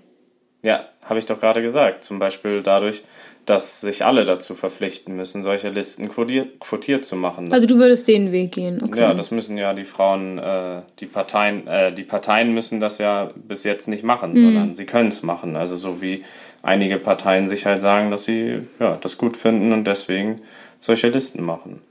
[0.62, 2.04] Ja, habe ich doch gerade gesagt.
[2.04, 3.04] Zum Beispiel dadurch,
[3.46, 7.50] dass sich alle dazu verpflichten müssen, solche Listen quotiert, quotiert zu machen.
[7.50, 9.00] Das, Also du würdest den Weg gehen, okay.
[9.00, 13.32] ja, das müssen ja die Frauen, äh, die Parteien, äh, die Parteien müssen das ja
[13.36, 15.56] bis jetzt nicht machen, sondern sie können es machen.
[15.56, 16.24] Also so wie
[16.62, 20.42] einige Parteien sich halt sagen, dass sie ja, das gut finden und deswegen
[20.80, 21.82] solche Listen machen.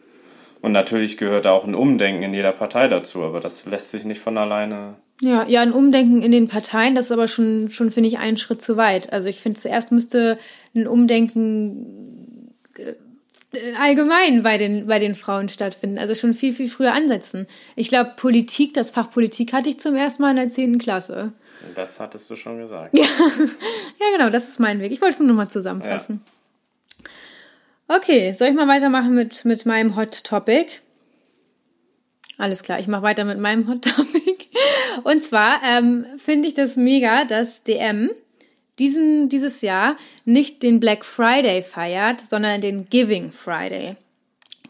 [0.61, 4.05] Und natürlich gehört da auch ein Umdenken in jeder Partei dazu, aber das lässt sich
[4.05, 7.91] nicht von alleine Ja, ja, ein Umdenken in den Parteien, das ist aber schon, schon
[7.91, 9.13] finde ich, einen Schritt zu weit.
[9.13, 10.39] Also ich finde, zuerst müsste
[10.75, 15.99] ein Umdenken äh, allgemein bei den, bei den Frauen stattfinden.
[15.99, 17.47] Also schon viel, viel früher ansetzen.
[17.75, 20.79] Ich glaube, Politik, das Fach Politik hatte ich zum ersten Mal in der 10.
[20.79, 21.33] Klasse.
[21.75, 22.97] Das hattest du schon gesagt.
[24.01, 24.93] Ja, genau, das ist mein Weg.
[24.93, 26.23] Ich wollte es nur noch mal zusammenfassen.
[27.89, 30.67] Okay, soll ich mal weitermachen mit, mit meinem Hot Topic?
[32.37, 34.38] Alles klar, ich mache weiter mit meinem Hot Topic.
[35.05, 38.11] Und zwar ähm, finde ich das mega, dass DM
[38.79, 43.97] diesen, dieses Jahr nicht den Black Friday feiert, sondern den Giving Friday.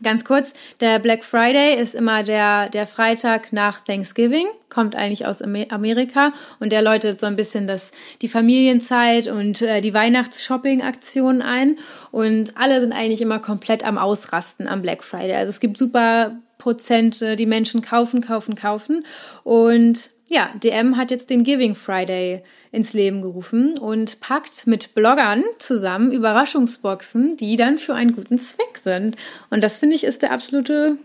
[0.00, 5.42] Ganz kurz, der Black Friday ist immer der, der Freitag nach Thanksgiving, kommt eigentlich aus
[5.42, 7.90] Amerika und der läutet so ein bisschen das,
[8.22, 11.78] die Familienzeit und äh, die Weihnachts-Shopping-Aktion ein
[12.12, 15.34] und alle sind eigentlich immer komplett am Ausrasten am Black Friday.
[15.34, 19.04] Also es gibt super Prozente, die Menschen kaufen, kaufen, kaufen
[19.42, 25.42] und ja, DM hat jetzt den Giving Friday ins Leben gerufen und packt mit Bloggern
[25.58, 29.16] zusammen Überraschungsboxen, die dann für einen guten Zweck sind.
[29.48, 30.98] Und das finde ich ist der absolute.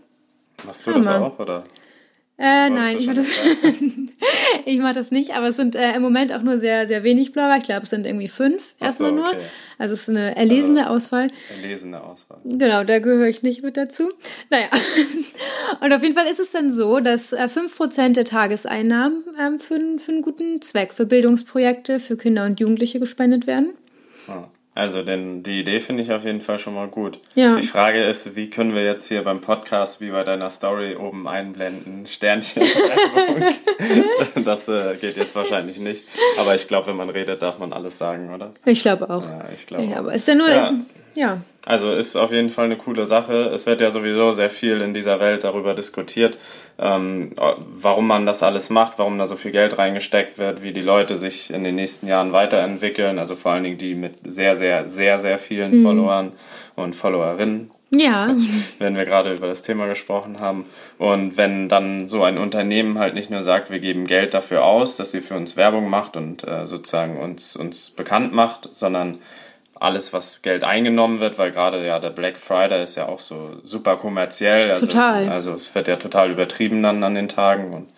[0.64, 1.04] Machst du Hammer.
[1.04, 1.64] das auch, oder?
[2.36, 3.28] Äh, nein, ich mache das,
[4.64, 7.32] ich mach das nicht, aber es sind äh, im Moment auch nur sehr, sehr wenig
[7.32, 7.56] Blogger.
[7.58, 9.36] Ich glaube, es sind irgendwie fünf erstmal so, okay.
[9.36, 9.42] nur.
[9.78, 11.30] Also es ist eine erlesene also, Auswahl.
[11.62, 12.38] Erlesene Auswahl.
[12.44, 14.10] Genau, da gehöre ich nicht mit dazu.
[14.50, 14.66] Naja.
[15.80, 19.60] Und auf jeden Fall ist es dann so, dass äh, fünf Prozent der Tageseinnahmen ähm,
[19.60, 23.74] für, für einen guten Zweck, für Bildungsprojekte, für Kinder und Jugendliche gespendet werden.
[24.26, 24.48] Ah.
[24.76, 27.20] Also denn die Idee finde ich auf jeden Fall schon mal gut.
[27.36, 27.54] Ja.
[27.54, 31.28] Die Frage ist, wie können wir jetzt hier beim Podcast wie bei deiner Story oben
[31.28, 32.06] einblenden?
[32.06, 32.64] Sternchen.
[34.44, 36.06] das äh, geht jetzt wahrscheinlich nicht.
[36.40, 38.52] Aber ich glaube, wenn man redet, darf man alles sagen, oder?
[38.64, 39.28] Ich glaube auch.
[39.28, 39.84] Ja, ich glaube.
[39.84, 40.48] Ja, aber ist ja nur.
[40.48, 40.64] Ja.
[40.64, 40.74] Ist,
[41.14, 41.40] ja.
[41.66, 43.34] Also ist auf jeden Fall eine coole Sache.
[43.34, 46.36] Es wird ja sowieso sehr viel in dieser Welt darüber diskutiert,
[46.78, 50.82] ähm, warum man das alles macht, warum da so viel Geld reingesteckt wird, wie die
[50.82, 53.18] Leute sich in den nächsten Jahren weiterentwickeln.
[53.18, 55.84] Also vor allen Dingen die mit sehr, sehr, sehr, sehr vielen mhm.
[55.84, 56.32] Followern
[56.76, 57.70] und Followerinnen.
[57.90, 58.36] Ja.
[58.78, 60.66] Wenn wir gerade über das Thema gesprochen haben.
[60.98, 64.96] Und wenn dann so ein Unternehmen halt nicht nur sagt, wir geben Geld dafür aus,
[64.96, 69.18] dass sie für uns Werbung macht und äh, sozusagen uns, uns bekannt macht, sondern
[69.74, 73.60] alles, was Geld eingenommen wird, weil gerade ja der Black Friday ist ja auch so
[73.62, 74.70] super kommerziell.
[74.70, 75.28] Also, total.
[75.28, 77.88] Also es wird ja total übertrieben dann an den Tagen und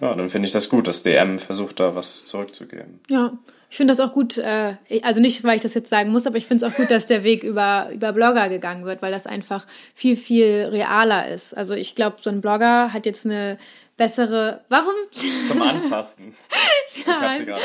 [0.00, 3.00] ja, dann finde ich das gut, dass DM versucht da was zurückzugeben.
[3.08, 3.32] Ja,
[3.70, 6.36] ich finde das auch gut, äh, also nicht, weil ich das jetzt sagen muss, aber
[6.36, 9.26] ich finde es auch gut, dass der Weg über, über Blogger gegangen wird, weil das
[9.26, 11.56] einfach viel, viel realer ist.
[11.56, 13.58] Also ich glaube, so ein Blogger hat jetzt eine
[14.00, 14.64] bessere.
[14.70, 14.94] Warum?
[15.46, 16.34] Zum Anfassen.
[16.96, 17.60] ich habe sie gerade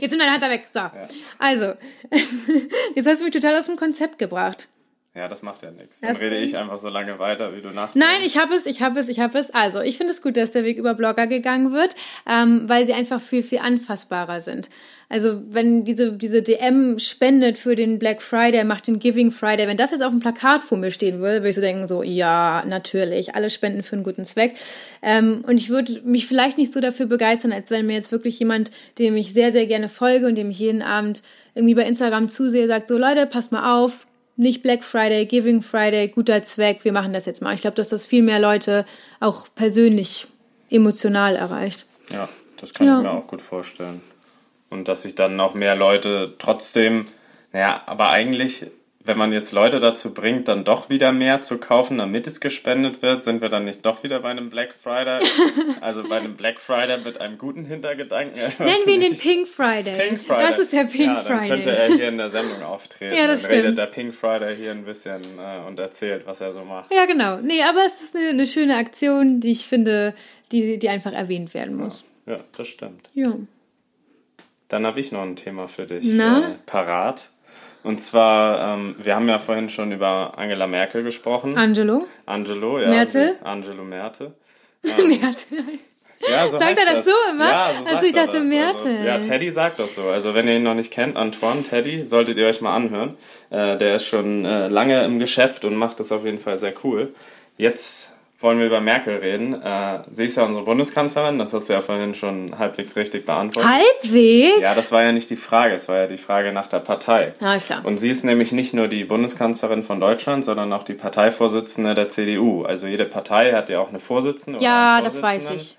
[0.00, 0.64] Jetzt sind meine Hand da weg.
[0.72, 0.78] So.
[0.78, 1.08] Ja.
[1.38, 1.74] Also,
[2.94, 4.68] jetzt hast du mich total aus dem Konzept gebracht.
[5.16, 6.00] Ja, das macht ja nichts.
[6.00, 7.94] Dann rede ich einfach so lange weiter, wie du nachdenkst.
[7.94, 9.50] Nein, ich habe es, ich habe es, ich habe es.
[9.50, 11.96] Also, ich finde es gut, dass der Weg über Blogger gegangen wird,
[12.30, 14.68] ähm, weil sie einfach viel, viel anfassbarer sind.
[15.08, 19.78] Also, wenn diese, diese DM spendet für den Black Friday, macht den Giving Friday, wenn
[19.78, 22.62] das jetzt auf dem Plakat vor mir stehen würde, würde ich so denken, so, ja,
[22.68, 24.54] natürlich, alle spenden für einen guten Zweck.
[25.00, 28.38] Ähm, und ich würde mich vielleicht nicht so dafür begeistern, als wenn mir jetzt wirklich
[28.38, 31.22] jemand, dem ich sehr, sehr gerne folge und dem ich jeden Abend
[31.54, 34.05] irgendwie bei Instagram zusehe, sagt, so Leute, passt mal auf,
[34.36, 37.54] nicht Black Friday, Giving Friday, guter Zweck, wir machen das jetzt mal.
[37.54, 38.84] Ich glaube, dass das viel mehr Leute
[39.20, 40.26] auch persönlich
[40.70, 41.86] emotional erreicht.
[42.10, 42.28] Ja,
[42.60, 42.98] das kann ja.
[42.98, 44.00] ich mir auch gut vorstellen.
[44.68, 47.06] Und dass sich dann noch mehr Leute trotzdem,
[47.52, 48.66] naja, aber eigentlich
[49.06, 53.02] wenn man jetzt Leute dazu bringt, dann doch wieder mehr zu kaufen, damit es gespendet
[53.02, 55.24] wird, sind wir dann nicht doch wieder bei einem Black Friday?
[55.80, 58.34] also bei einem Black Friday mit einem guten Hintergedanken.
[58.58, 59.96] Nennen wir ihn den Pink Friday.
[59.96, 60.46] Pink Friday.
[60.48, 61.48] Das ist der Pink ja, dann Friday.
[61.48, 63.16] könnte er hier in der Sendung auftreten.
[63.16, 63.64] Ja, das dann stimmt.
[63.64, 66.92] redet der Pink Friday hier ein bisschen äh, und erzählt, was er so macht.
[66.92, 67.38] Ja, genau.
[67.38, 70.14] Nee, aber es ist eine, eine schöne Aktion, die ich finde,
[70.50, 72.04] die, die einfach erwähnt werden muss.
[72.26, 73.08] Ja, ja das stimmt.
[73.14, 73.32] Ja.
[74.68, 76.50] Dann habe ich noch ein Thema für dich Na?
[76.50, 77.30] Äh, parat.
[77.86, 81.56] Und zwar, ähm, wir haben ja vorhin schon über Angela Merkel gesprochen.
[81.56, 82.04] Angelo.
[82.26, 82.88] Angelo, ja.
[82.88, 83.36] Merkel.
[83.44, 84.34] Angelo Merte.
[84.84, 85.64] Ähm, Merkel.
[86.28, 87.48] Ja, so sagt er das, das, so immer?
[87.48, 88.48] Ja, so also ich dachte das.
[88.48, 88.96] Merkel.
[88.96, 90.04] Also, ja, Teddy sagt das so.
[90.04, 93.16] Also wenn ihr ihn noch nicht kennt, Antoine Teddy, solltet ihr euch mal anhören.
[93.50, 96.72] Äh, der ist schon äh, lange im Geschäft und macht das auf jeden Fall sehr
[96.84, 97.12] cool.
[97.56, 99.54] Jetzt wollen wir über Merkel reden.
[99.62, 103.70] Äh, sie ist ja unsere Bundeskanzlerin, das hast du ja vorhin schon halbwegs richtig beantwortet.
[103.70, 104.60] Halbwegs?
[104.60, 107.32] Ja, das war ja nicht die Frage, es war ja die Frage nach der Partei.
[107.42, 107.84] Alles klar.
[107.84, 112.08] Und sie ist nämlich nicht nur die Bundeskanzlerin von Deutschland, sondern auch die Parteivorsitzende der
[112.08, 112.64] CDU.
[112.64, 114.62] Also jede Partei hat ja auch eine Vorsitzende.
[114.62, 115.76] Ja, das weiß ich.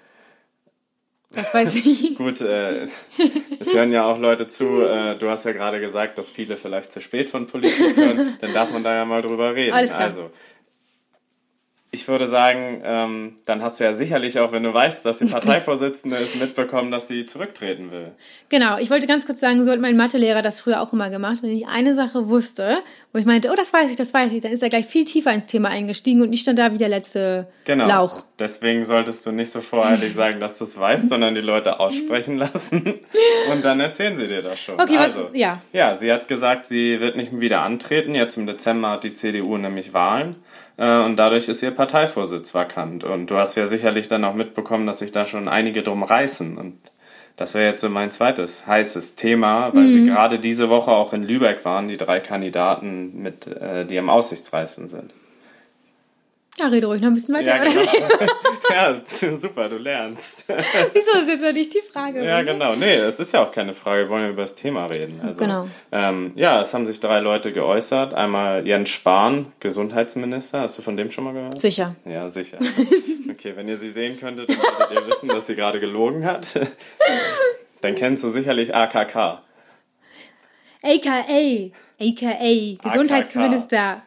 [1.30, 2.16] Das weiß ich.
[2.18, 2.88] Gut, äh,
[3.60, 4.82] es hören ja auch Leute zu.
[4.82, 8.38] Äh, du hast ja gerade gesagt, dass viele vielleicht zu spät von Politik hören.
[8.42, 9.74] Dann darf man da ja mal drüber reden.
[9.74, 10.04] Alles klar.
[10.04, 10.32] Also,
[11.90, 15.26] ich würde sagen, ähm, dann hast du ja sicherlich auch, wenn du weißt, dass die
[15.32, 18.12] Parteivorsitzende ist, mitbekommen, dass sie zurücktreten will.
[18.50, 21.40] Genau, ich wollte ganz kurz sagen, so hat mein Mathelehrer das früher auch immer gemacht.
[21.42, 22.80] Wenn ich eine Sache wusste,
[23.14, 25.06] wo ich meinte, oh, das weiß ich, das weiß ich, dann ist er gleich viel
[25.06, 27.88] tiefer ins Thema eingestiegen und ich stand da wie der letzte genau.
[27.88, 28.24] Lauch.
[28.38, 32.38] Deswegen solltest du nicht so voreilig sagen, dass du es weißt, sondern die Leute aussprechen
[32.38, 33.00] lassen
[33.52, 34.80] und dann erzählen sie dir das schon.
[34.80, 35.62] Okay, also, was, ja.
[35.74, 38.14] Ja, sie hat gesagt, sie wird nicht wieder antreten.
[38.14, 40.36] Jetzt im Dezember hat die CDU nämlich Wahlen.
[40.78, 43.04] Äh, und dadurch ist ihr Parteivorsitz vakant.
[43.04, 46.58] Und du hast ja sicherlich dann auch mitbekommen, dass sich da schon einige drum reißen.
[46.58, 46.78] Und
[47.38, 49.90] das wäre jetzt so mein zweites heißes Thema, weil mhm.
[49.90, 54.10] sie gerade diese Woche auch in Lübeck waren, die drei Kandidaten, mit, äh, die am
[54.10, 55.12] aussichtsreichsten sind.
[56.60, 57.58] Ja, rede ruhig noch ein bisschen weiter.
[57.58, 57.80] Ja, genau.
[58.78, 58.94] Ja,
[59.38, 60.46] super, du lernst.
[60.48, 62.24] Wieso ist jetzt noch nicht die Frage?
[62.24, 62.76] Ja, genau.
[62.76, 64.04] Nee, es ist ja auch keine Frage.
[64.04, 65.20] Wir wollen ja über das Thema reden.
[65.24, 65.68] Also, Genau.
[65.92, 68.14] Ähm, ja, es haben sich drei Leute geäußert.
[68.14, 70.62] Einmal Jens Spahn, Gesundheitsminister.
[70.62, 71.60] Hast du von dem schon mal gehört?
[71.60, 71.96] Sicher.
[72.06, 72.58] Ja, sicher.
[73.30, 76.60] Okay, wenn ihr sie sehen könntet, dann würdet ihr wissen, dass sie gerade gelogen hat.
[77.82, 79.42] Dann kennst du sicherlich AKK.
[80.82, 81.70] AKA.
[82.00, 82.78] AKA.
[82.82, 84.02] Gesundheitsminister.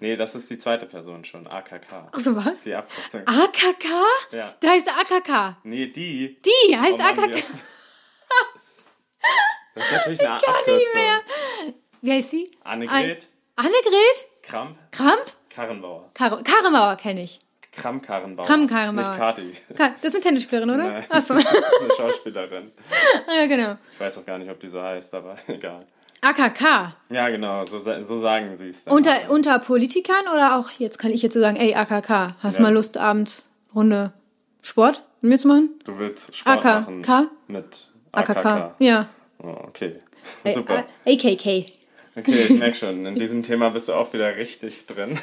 [0.00, 1.46] Nee, das ist die zweite Person schon.
[1.46, 2.08] AKK.
[2.12, 2.62] Ach so, Das ist was?
[2.64, 3.22] die Abkürzung.
[3.26, 3.86] AKK?
[4.32, 4.54] Ja.
[4.60, 5.56] Der heißt AKK.
[5.62, 6.40] Nee, die.
[6.42, 7.42] Die heißt Mann, AKK.
[9.74, 10.76] Das ist natürlich eine Kann Abkürzung.
[10.76, 11.20] nicht mehr.
[12.02, 12.50] Wie heißt sie?
[12.62, 13.26] Annegret
[13.56, 14.42] An Annegret?
[14.42, 15.32] Kramp Kramp?
[15.50, 16.10] Karrenbauer.
[16.14, 17.40] Kar Karrenbauer kenne ich.
[17.72, 18.46] Kramp Karrenbauer.
[18.46, 19.08] Kramp Karrenbauer.
[19.08, 19.52] Nicht Kati.
[19.76, 20.84] Ka- Das ist eine Tennisspielerin, oder?
[20.84, 21.04] Nein.
[21.08, 21.34] Achso.
[21.34, 21.44] eine
[21.96, 22.70] Schauspielerin.
[23.36, 23.76] ja, genau.
[23.94, 25.86] Ich weiß auch gar nicht, ob die so heißt, aber egal.
[26.24, 26.94] AKK.
[27.12, 28.84] Ja, genau, so, so sagen sie es.
[28.84, 28.94] dann.
[28.94, 32.62] Unter, unter Politikern oder auch, jetzt kann ich jetzt so sagen, ey, AKK, hast Ja.
[32.62, 34.12] mal Lust, abends Runde
[34.62, 35.70] Sport mit mir zu machen?
[35.84, 36.86] Du willst Sport AK.
[36.86, 38.36] machen mit AKK.
[38.46, 38.74] AKK.
[38.78, 39.06] Ja.
[39.42, 39.92] Oh, okay.
[40.44, 40.84] Ey, Super.
[41.06, 41.66] AKK.
[42.16, 45.18] Okay, ich merke schon, in diesem Thema bist du auch wieder richtig drin.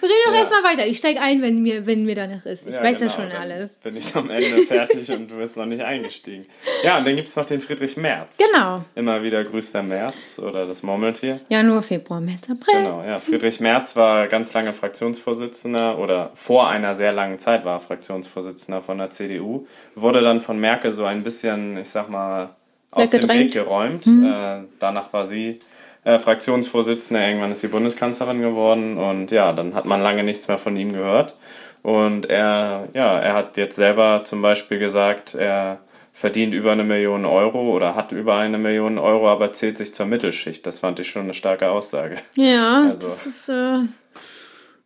[0.00, 0.38] Wir reden doch Ja.
[0.40, 0.86] erstmal weiter.
[0.86, 2.66] Ich steige ein, wenn mir, wenn mir danach ist.
[2.66, 3.76] Ich weiß ja genau, schon dann alles.
[3.76, 6.44] Bin ich am Ende fertig und du bist noch nicht eingestiegen.
[6.84, 8.38] Ja, und dann gibt es noch den Friedrich Merz.
[8.38, 8.84] Genau.
[8.94, 11.40] Immer wieder grüßt der Merz oder das Murmeltier.
[11.48, 12.82] Januar, Februar, März, April.
[12.82, 13.18] Genau, ja.
[13.18, 18.82] Friedrich Merz war ganz lange Fraktionsvorsitzender oder vor einer sehr langen Zeit war er Fraktionsvorsitzender
[18.82, 19.66] von der CDU.
[19.94, 22.50] Wurde dann von Merkel so ein bisschen, ich sag mal,
[22.90, 23.26] aus dem.
[23.28, 24.06] Weg geräumt.
[24.06, 25.60] Äh, danach war sie
[26.04, 30.58] äh, Fraktionsvorsitzende, irgendwann ist sie Bundeskanzlerin geworden und ja, dann hat man lange nichts mehr
[30.58, 31.36] von ihm gehört.
[31.82, 35.80] Und er, ja, er hat jetzt selber zum Beispiel gesagt, er
[36.12, 40.04] verdient über eine Million Euro oder hat über eine Million Euro, aber zählt sich zur
[40.04, 40.66] Mittelschicht.
[40.66, 42.16] Das fand ich schon eine starke Aussage.
[42.34, 43.08] Ja, Also.
[43.08, 43.78] das ist, äh,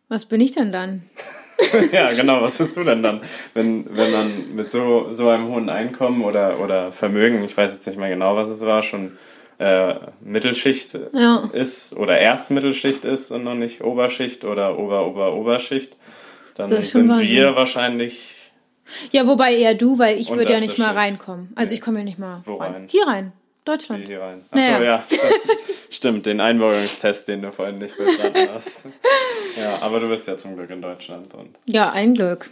[0.07, 1.03] was bin ich denn dann?
[1.91, 2.41] ja, genau.
[2.41, 3.21] Was bist du denn dann,
[3.53, 7.87] wenn, wenn man mit so, so einem hohen Einkommen oder, oder Vermögen, ich weiß jetzt
[7.87, 9.11] nicht mehr genau, was es war, schon
[9.57, 11.49] äh, Mittelschicht Ja.
[11.53, 15.95] ist oder erst Mittelschicht ist und noch nicht Oberschicht oder Ober, Ober, Oberschicht,
[16.55, 17.27] dann sind Wahnsinn.
[17.27, 18.31] wir wahrscheinlich
[19.11, 20.97] Ja, wobei eher du, weil ich würde ja nicht mal Schicht.
[20.97, 21.51] reinkommen.
[21.55, 21.75] Also Nee.
[21.75, 22.85] ich komme ja nicht mal Wo rein?
[22.89, 23.31] Hier rein.
[23.63, 24.05] Deutschland.
[24.05, 24.39] hier rein.
[24.51, 24.83] Achso, Naja.
[24.83, 25.03] ja.
[25.89, 28.85] Stimmt, den Einbürgerungstest, den du vorhin nicht bestanden hast.
[29.57, 32.49] Ja, aber du bist ja zum Glück in Deutschland und Ja, ein Glück.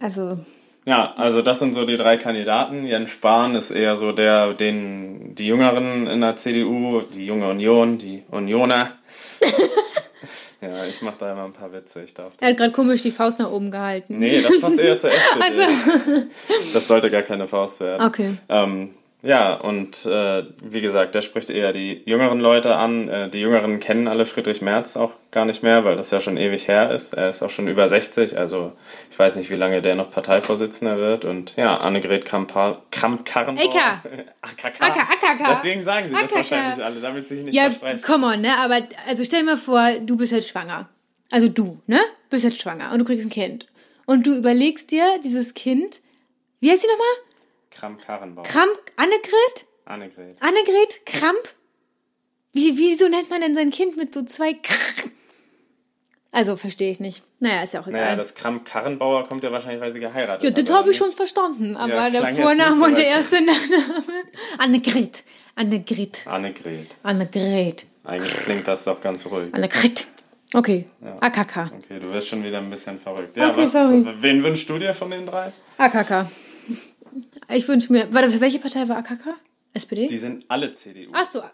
[0.00, 0.38] Also,
[0.86, 2.84] Ja, also das sind so die drei Kandidaten.
[2.84, 7.98] Jens Spahn ist eher so der, den die Jüngeren in der CDU, die junge Union,
[7.98, 8.92] die Unioner.
[10.60, 12.04] ja, ich mache da immer ein paar Witze.
[12.04, 12.34] Ich darf.
[12.40, 14.18] er hat gerade komisch die Faust nach oben gehalten.
[14.18, 16.26] Nee, das passt eher zur SPD.
[16.72, 18.06] Das sollte gar keine Faust werden.
[18.06, 18.30] Okay.
[18.48, 18.90] Ähm,
[19.22, 23.08] ja, und äh, wie gesagt, der spricht eher die jüngeren Leute an.
[23.08, 26.36] Äh, die Jüngeren kennen alle Friedrich Merz auch gar nicht mehr, weil das ja schon
[26.36, 27.14] ewig her ist.
[27.14, 28.72] Er ist auch schon über 60, also
[29.10, 31.24] ich weiß nicht, wie lange der noch Parteivorsitzender wird.
[31.24, 32.52] Und ja, Annegret Kramp-
[32.92, 33.64] Kramp-Karrenbauer.
[34.42, 34.80] AKK.
[34.80, 35.44] AKK.
[35.48, 38.02] Deswegen sagen sie das wahrscheinlich alle, damit sie sich nicht Ja, versprechen.
[38.02, 38.50] come on, ne?
[38.58, 40.88] Aber also stell dir mal vor, du bist jetzt schwanger.
[41.32, 42.00] Also du, ne?
[42.30, 43.66] Bist jetzt schwanger und du kriegst ein Kind.
[44.04, 46.00] Und du überlegst dir, dieses Kind,
[46.60, 47.25] wie heißt sie nochmal?
[47.78, 48.44] Kramp-Karrenbauer.
[48.44, 49.64] Kramp, Annegret?
[49.84, 50.36] Annegret.
[50.40, 51.54] Annegret Kramp?
[52.52, 55.04] Wie, wieso nennt man denn sein Kind mit so zwei Kr
[56.32, 57.22] Also, verstehe ich nicht.
[57.40, 58.00] Naja, ist ja auch egal.
[58.00, 61.76] Naja, das Kramp-Karrenbauer kommt ja wahrscheinlich, weil sie geheiratet ja, das habe ich schon verstanden.
[61.76, 64.04] Aber Ja, der Vorname so und der erste Nachname.
[64.58, 65.22] Annegret.
[65.54, 66.26] Annegret.
[66.26, 66.96] Annegret.
[67.02, 67.86] Annegret.
[68.04, 69.52] Eigentlich klingt das doch ganz ruhig.
[69.54, 70.06] Annegret.
[70.54, 70.86] Okay.
[71.20, 71.70] AKK.
[71.82, 73.36] Okay, du wirst schon wieder ein bisschen verrückt.
[73.36, 74.06] Ja, Okay, was, sorry.
[74.20, 75.52] wen wünschst du dir von den drei?
[75.78, 76.26] AKK.
[77.48, 78.06] Ich wünsche mir.
[78.12, 79.34] Warte, für welche Partei war AKK?
[79.72, 80.06] SPD?
[80.06, 81.10] Die sind alle CDU.
[81.12, 81.40] Ach so.
[81.40, 81.50] Ah,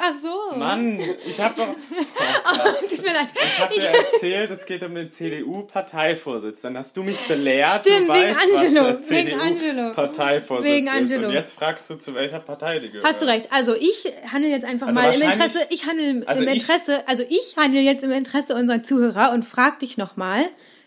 [0.00, 0.56] ach so.
[0.56, 1.66] Mann, ich habe doch.
[3.04, 3.26] Leid.
[3.44, 6.60] Ich habe dir erzählt, es geht um den CDU-Parteivorsitz.
[6.60, 7.68] Dann hast du mich belehrt.
[7.80, 9.72] Stimmt, du wegen weißt, Angelo, was der wegen Angelo.
[9.90, 10.92] CDU-Parteivorsitz Wegen ist.
[10.92, 11.26] Angelo.
[11.28, 13.04] Und jetzt fragst du, zu welcher Partei die gehört.
[13.04, 13.48] Hast du recht.
[13.52, 17.02] Also ich handle jetzt einfach Also mal im Interesse, ich handle Also im ich- Interesse,
[17.08, 20.44] also ich handle jetzt im Interesse unserer Zuhörer und frag dich nochmal,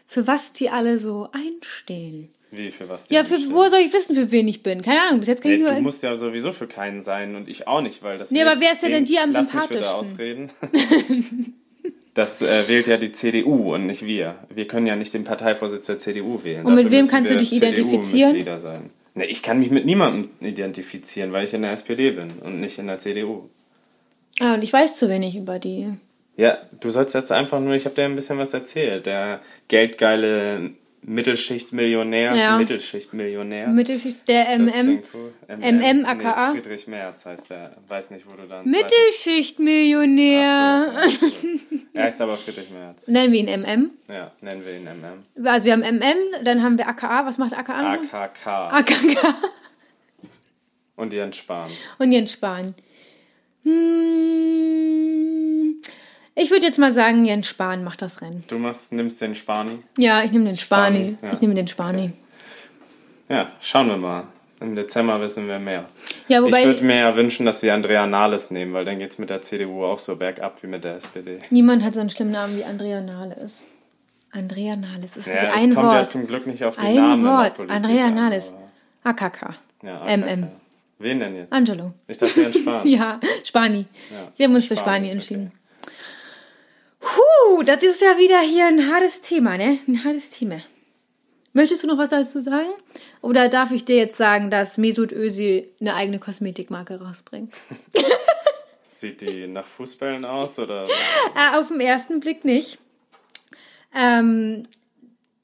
[0.07, 2.33] für was die alle so einstehen.
[2.51, 3.53] Wie, für was Ja, für, anstehen?
[3.53, 4.81] wo soll ich wissen, für wen ich bin?
[4.81, 5.81] Keine Ahnung, bis jetzt kann Nee, ich du nur...
[5.81, 8.31] musst ja sowieso für keinen sein und ich auch nicht, weil das.
[8.31, 9.99] Nee, aber wer ist denn den- dir am Lass mich bitte sympathischsten?
[9.99, 10.51] ausreden.
[12.15, 14.35] Das äh, wählt ja die CDU und nicht wir.
[14.49, 16.65] Wir können ja nicht den Parteivorsitz der CDU wählen.
[16.65, 18.57] Und mit Dafür wem müssen kannst du dich identifizieren?
[18.57, 18.89] Sein.
[19.13, 22.77] Nee, ich kann mich mit niemandem identifizieren, weil ich in der SPD bin und nicht
[22.77, 23.47] in der CDU.
[24.39, 25.87] Ah, und ich weiß zu wenig über die.
[26.35, 29.05] Ja, du sollst jetzt einfach nur, ich habe dir ein bisschen was erzählt.
[29.05, 32.35] Der geldgeile Mittelschichtmillionär.
[32.35, 32.57] Ja.
[32.57, 33.67] Mittelschichtmillionär.
[33.67, 35.01] Mittelschicht, der MM.
[35.13, 35.33] cool.
[35.47, 36.51] MM, aka.
[36.53, 37.75] Nee, Friedrich Merz heißt der.
[37.87, 38.65] Weiß nicht, wo du dann.
[38.65, 40.91] Mittelschichtmillionär.
[40.95, 41.59] Ach so, okay.
[41.93, 43.07] Er heißt aber Friedrich Merz.
[43.07, 43.89] Nennen wir ihn MM.
[44.09, 45.19] Ja, nennen wir ihn MM.
[45.45, 47.25] Also wir haben MM, dann haben wir AKA.
[47.25, 47.93] Was macht AKA?
[47.93, 48.47] AKK.
[48.47, 49.17] AKK.
[50.95, 51.71] Und Jens Spahn.
[51.97, 52.75] Und Jens Spahn.
[53.63, 54.98] Hm,
[56.39, 58.43] ich würde jetzt mal sagen, Jens Spahn macht das Rennen.
[58.47, 59.79] Du machst, nimmst den Spani.
[59.97, 60.99] Ja, ich nehme den Spani.
[60.99, 61.33] Spani, ja.
[61.33, 62.11] Ich nehme den Spani.
[63.29, 64.23] Ja, schauen wir mal.
[64.61, 65.85] Im Dezember wissen wir mehr.
[66.27, 69.17] Ja, ich würde mir ja wünschen, dass sie Andrea Nahles nehmen, weil dann geht es
[69.17, 71.39] mit der CDU auch so bergab wie mit der SPD.
[71.49, 73.55] niemand hat so einen schlimmen Namen wie Andrea Nahles.
[74.31, 75.93] Andrea Nahles ist Ja, wie es ein kommt Wort.
[75.95, 77.55] ja zum Glück nicht auf die ein Namen Wort.
[77.55, 78.53] Politik Andrea an, Nahles.
[79.03, 79.55] AKK.
[79.81, 80.43] Ja, MM.
[80.43, 80.51] AKK.
[80.99, 81.53] Wen denn jetzt?
[81.53, 81.93] Angelo.
[82.07, 82.85] Ich dachte, Jens Spahn.
[82.87, 83.85] Ja, Spani.
[84.11, 85.51] Ja, Wir haben uns für Spani, Spani entschieden.
[86.99, 89.79] Puh, das ist ja wieder hier ein hartes Thema, ne?
[89.87, 90.61] Ein hartes Thema.
[91.53, 92.69] Möchtest du noch was dazu sagen?
[93.21, 97.53] Oder darf ich dir jetzt sagen, dass Mesut Özil eine eigene Kosmetikmarke rausbringt?
[98.87, 100.85] Sieht die nach Fußballen aus oder?
[100.85, 102.77] Äh, auf den ersten Blick nicht.
[103.95, 104.63] Ähm,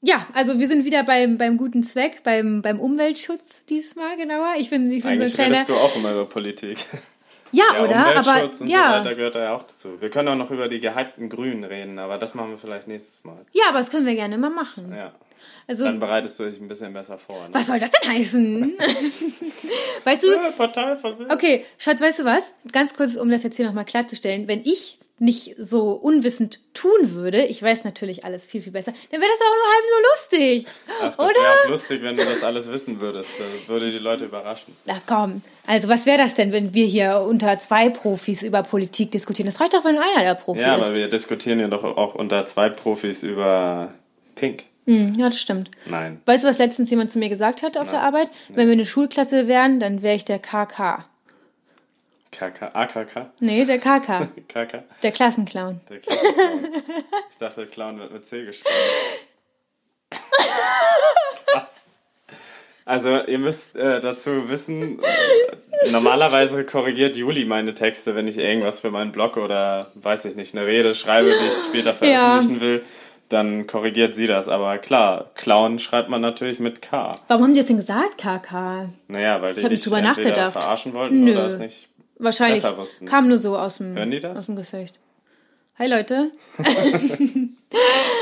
[0.02, 4.54] ja, also wir sind wieder beim, beim guten Zweck, beim, beim Umweltschutz diesmal genauer.
[4.58, 5.54] Ich bin, ich bin so ein Eigentlich kleiner.
[5.54, 6.78] redest du auch immer über Politik.
[7.52, 7.96] Ja, Ja, oder?
[7.96, 8.98] Aber Umweltschutz und so ja.
[8.98, 10.00] weiter gehört da ja auch dazu.
[10.00, 13.24] Wir können auch noch über die gehypten Grünen reden, aber das machen wir vielleicht nächstes
[13.24, 13.38] Mal.
[13.52, 14.94] ja, aber das können wir gerne mal machen.
[14.94, 15.12] Ja.
[15.68, 17.42] Also, Dann bereitest du dich ein bisschen besser vor.
[17.42, 17.48] Ne?
[17.54, 18.78] was soll das denn heißen?
[20.04, 21.28] weißt du, Parteivorsitz.
[21.30, 22.54] okay, Schatz, weißt du was?
[22.70, 24.46] Ganz kurz, um das jetzt hier nochmal klarzustellen.
[24.46, 29.20] Wenn ich nicht so unwissend tun würde, ich weiß natürlich alles viel, viel besser, dann
[29.20, 30.66] wäre das auch nur halb so lustig.
[31.00, 33.30] Ach, das wäre auch lustig, wenn du das alles wissen würdest.
[33.38, 34.74] Das würde die Leute überraschen.
[34.88, 39.10] Ach komm, also was wäre das denn, wenn wir hier unter zwei Profis über Politik
[39.10, 39.46] diskutieren?
[39.46, 40.84] Das reicht doch, wenn einer der Profi Ja, ist.
[40.84, 43.94] aber wir diskutieren ja doch auch unter zwei Profis über
[44.34, 44.64] Pink.
[44.86, 45.70] Hm, ja, das stimmt.
[45.86, 46.20] Nein.
[46.26, 48.30] Weißt du, was letztens jemand zu mir gesagt hat auf der Arbeit?
[48.50, 51.06] Wenn wir eine Schulklasse wären, dann wäre ich der KK.
[52.30, 53.30] KK, AKK?
[53.40, 54.28] Nee, der KK.
[54.48, 54.84] KK?
[55.02, 55.80] der Klassenclown.
[55.88, 56.18] Der Clown.
[57.30, 58.68] Ich dachte, Clown wird mit C geschrieben.
[61.54, 61.86] Was?
[62.84, 68.80] Also, ihr müsst äh, dazu wissen, äh, normalerweise korrigiert Juli meine Texte, wenn ich irgendwas
[68.80, 72.84] für meinen Blog oder, weiß ich nicht, eine Rede schreibe, die ich später veröffentlichen will,
[73.28, 74.48] dann korrigiert sie das.
[74.48, 77.10] Aber klar, Clown schreibt man natürlich mit K.
[77.26, 78.88] Warum haben die das denn gesagt, KK?
[79.08, 80.52] Naja, weil die nicht dich drüber nachgedacht.
[80.52, 81.32] verarschen wollten Nö.
[81.32, 81.88] oder es nicht.
[82.18, 82.62] Wahrscheinlich.
[83.06, 84.38] Kam nur so aus dem, Hören die das?
[84.38, 84.94] aus dem Gefecht.
[85.78, 86.30] Hi Leute.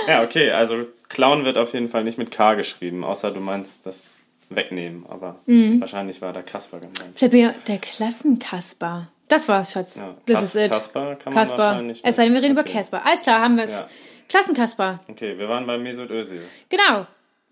[0.09, 3.87] Ja, okay, also Clown wird auf jeden Fall nicht mit K geschrieben, außer du meinst
[3.87, 4.15] das
[4.51, 5.81] wegnehmen, aber Mhm.
[5.81, 7.17] wahrscheinlich war da Kasper gemeint.
[7.17, 9.09] Vielleicht der Klassenkasper.
[9.29, 9.95] Das war's, Schatz.
[9.97, 10.73] Ja, das Kas- ist it.
[10.73, 11.59] Kasper kann man Kasper.
[11.59, 12.79] wahrscheinlich Es sei denn, wir reden mit- über okay.
[12.79, 13.07] Kasper.
[13.07, 13.71] Alles klar, haben wir es.
[13.73, 13.89] Ja.
[14.29, 15.01] Klassenkasper.
[15.09, 16.43] Okay, wir waren bei Mesut Özil.
[16.69, 17.07] Genau.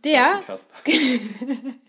[0.04, 0.74] Der, Das ist Kasper.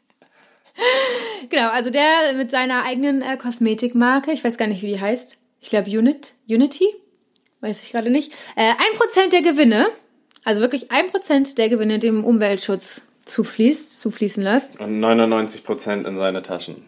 [1.49, 5.37] genau, also der mit seiner eigenen äh, Kosmetikmarke, ich weiß gar nicht, wie die heißt.
[5.61, 6.87] Ich glaube Unit, Unity,
[7.61, 8.33] weiß ich gerade nicht.
[8.55, 9.85] Äh, ein Prozent der Gewinne,
[10.43, 14.79] also wirklich ein Prozent der Gewinne dem Umweltschutz zufließt, zufließen lässt.
[14.79, 16.83] Und 99% in seine Taschen.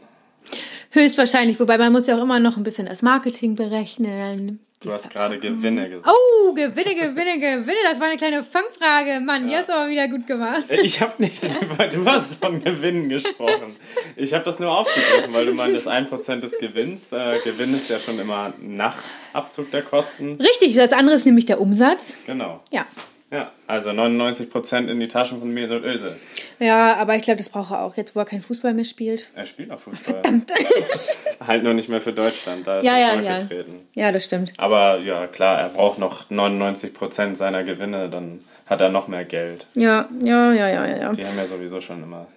[0.91, 4.64] Höchstwahrscheinlich, wobei man muss ja auch immer noch ein bisschen das Marketing berechnen.
[4.81, 6.13] Du hast gerade Gewinne gesagt.
[6.13, 7.77] Oh, Gewinne, Gewinne, Gewinne.
[7.89, 9.19] Das war eine kleine Fangfrage.
[9.21, 10.65] Mann, die hast du aber wieder gut gemacht.
[10.69, 11.41] Ich habe nicht,
[11.93, 13.75] du hast von Gewinnen gesprochen.
[14.15, 17.11] Ich habe das nur aufgegriffen, weil du meinst, 1% des Gewinns.
[17.13, 18.97] Äh, Gewinn ist ja schon immer nach
[19.33, 20.37] Abzug der Kosten.
[20.41, 22.03] Richtig, das andere ist nämlich der Umsatz.
[22.25, 22.61] Genau.
[22.69, 22.85] Ja.
[23.31, 26.15] Ja, also 99% in die Taschen von Mesut Özil.
[26.59, 29.29] Ja, aber ich glaube, das braucht er auch jetzt, wo er keinen Fußball mehr spielt.
[29.35, 30.21] Er spielt noch Fußball.
[31.47, 33.39] halt nur nicht mehr für Deutschland, da ist Ja, er ja, ja.
[33.39, 33.79] zurückgetreten.
[33.95, 34.53] Ja, das stimmt.
[34.57, 39.65] Aber ja, klar, er braucht noch 99% seiner Gewinne, dann hat er noch mehr Geld.
[39.73, 41.11] Ja, ja, ja, ja, ja.
[41.11, 42.27] Die haben ja sowieso schon immer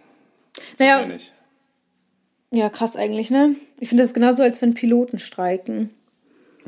[0.74, 1.33] zu Naja, wenig.
[2.51, 3.55] ja, krass eigentlich, ne?
[3.79, 5.90] Ich finde das genauso, als wenn Piloten streiken.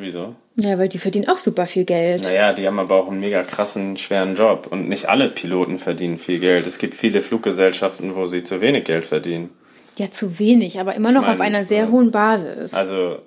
[0.01, 0.35] Wieso?
[0.57, 2.25] Ja, weil die verdienen auch super viel Geld.
[2.25, 4.69] Naja, die haben aber auch einen mega krassen, schweren Job.
[4.71, 6.67] Und nicht alle Piloten verdienen viel Geld.
[6.67, 9.51] Es gibt viele Fluggesellschaften, wo sie zu wenig Geld verdienen.
[9.97, 12.73] Ja, zu wenig, aber immer noch meine, auf einer sehr hohen Basis.
[12.73, 13.19] Also,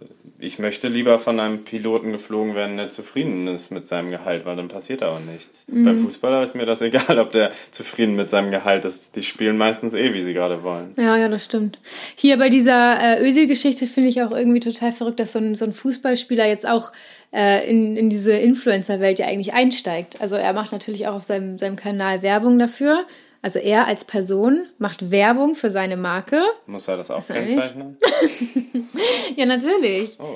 [0.44, 4.56] ich möchte lieber von einem Piloten geflogen werden, der zufrieden ist mit seinem Gehalt, weil
[4.56, 5.66] dann passiert da auch nichts.
[5.68, 5.84] Mhm.
[5.86, 9.16] Beim Fußballer ist mir das egal, ob der zufrieden mit seinem Gehalt ist.
[9.16, 10.94] Die spielen meistens eh, wie sie gerade wollen.
[10.98, 11.80] Ja, ja, das stimmt.
[12.16, 15.66] Hier bei dieser äh, Özil-Geschichte finde ich auch irgendwie total verrückt, dass so ein, so
[15.66, 16.92] ein Fußballspieler jetzt auch
[17.32, 20.22] äh, in, in diese Influencer-Welt ja eigentlich einsteigt.
[20.22, 23.06] Also er macht natürlich auch auf seinem, seinem Kanal Werbung dafür.
[23.44, 26.42] Also er als Person macht Werbung für seine Marke.
[26.66, 27.98] Muss er das auch kennzeichnen?
[29.36, 30.18] Ja, natürlich.
[30.20, 30.36] Oh,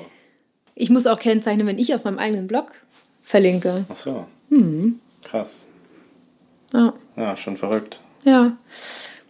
[0.74, 2.70] Ich muss auch kennzeichnen, wenn ich auf meinem eigenen Blog
[3.22, 3.84] verlinke.
[3.88, 4.26] ach so.
[4.50, 5.00] Mhm.
[5.24, 5.66] Krass.
[6.72, 6.92] Ja.
[7.16, 7.98] Ja, schon verrückt.
[8.24, 8.56] Ja.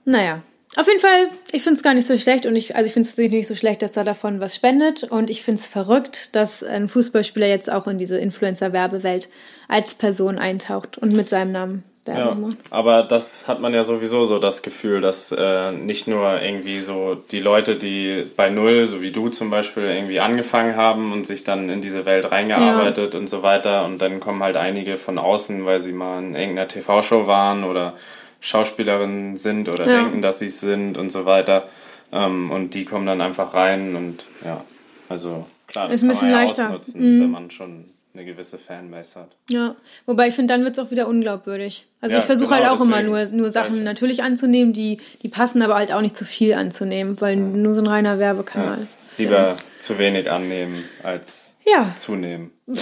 [0.05, 0.43] Naja.
[0.77, 3.09] Auf jeden Fall, ich finde es gar nicht so schlecht und ich, also ich finde
[3.09, 6.63] es nicht so schlecht, dass er davon was spendet und ich finde es verrückt, dass
[6.63, 9.29] ein Fußballspieler jetzt auch in diese Influencer-Werbewelt
[9.67, 11.85] als Person eintaucht und mit seinem Namen
[12.17, 12.57] Ja, macht.
[12.71, 17.15] aber das hat man ja sowieso so das Gefühl, dass äh, nicht nur irgendwie so
[17.31, 21.45] die Leute, die bei Null, so wie du zum Beispiel, irgendwie angefangen haben und sich
[21.45, 25.67] dann in diese Welt reingearbeitet und so weiter und dann kommen halt einige von außen,
[25.67, 27.95] weil sie mal in irgendeiner TV-Show waren oder
[28.41, 30.03] Schauspielerinnen sind oder Ja.
[30.03, 31.67] denken, dass sie es sind und so weiter
[32.13, 34.63] ähm, und die kommen dann einfach rein und ja,
[35.09, 36.63] also klar, das Ist ein kann man bisschen ja leichter.
[36.65, 36.69] Mhm.
[36.71, 37.85] ausnutzen, wenn man schon
[38.19, 39.31] eine gewisse Fanbase hat.
[39.49, 41.87] Ja, wobei ich finde, dann wird es auch wieder unglaubwürdig.
[42.01, 43.83] Also Ja, ich versuche genau, halt auch immer nur, nur Sachen ich.
[43.83, 47.81] natürlich anzunehmen, die, die passen, aber halt auch nicht zu viel anzunehmen, weil nur so
[47.81, 48.79] ein reiner Werbekanal.
[48.79, 52.51] ist Lieber zu wenig annehmen als Ja, zunehmen.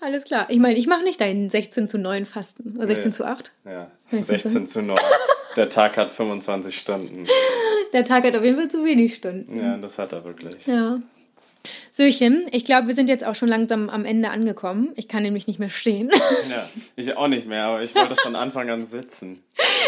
[0.00, 0.46] alles klar.
[0.50, 2.76] Ich meine, ich mache nicht deinen 16 zu 9 Fasten.
[2.76, 3.16] Oder 16 Nee.
[3.16, 3.52] zu 8.
[3.64, 4.96] Ja, 16 16 zu 9.
[5.56, 7.26] Der Tag hat 25 Stunden.
[7.92, 9.56] Der Tag hat auf jeden Fall zu wenig Stunden.
[9.58, 10.66] Ja, das hat er wirklich.
[10.66, 11.00] Ja.
[11.90, 14.92] Söchen, ich glaube, wir sind jetzt auch schon langsam am Ende angekommen.
[14.96, 16.10] Ich kann nämlich nicht mehr stehen.
[16.50, 16.64] Ja,
[16.96, 19.42] ich auch nicht mehr, aber ich wollte von Anfang an sitzen.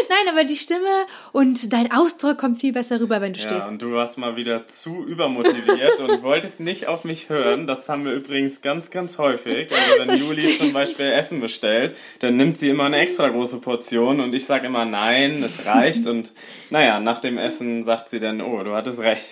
[0.09, 0.87] Nein, aber die Stimme
[1.33, 3.69] und dein Ausdruck kommt viel besser rüber, wenn du Ja, stehst.
[3.69, 7.67] und du warst mal wieder zu übermotiviert und wolltest nicht auf mich hören.
[7.67, 9.69] Das haben wir übrigens ganz, ganz häufig.
[9.71, 10.59] Also wenn Das Juli stimmt.
[10.59, 14.67] zum Beispiel Essen bestellt, dann nimmt sie immer eine extra große Portion und ich sage
[14.67, 16.07] immer nein, es reicht.
[16.07, 16.33] Und
[16.71, 19.31] naja, nach dem Essen sagt sie dann, oh, du hattest recht.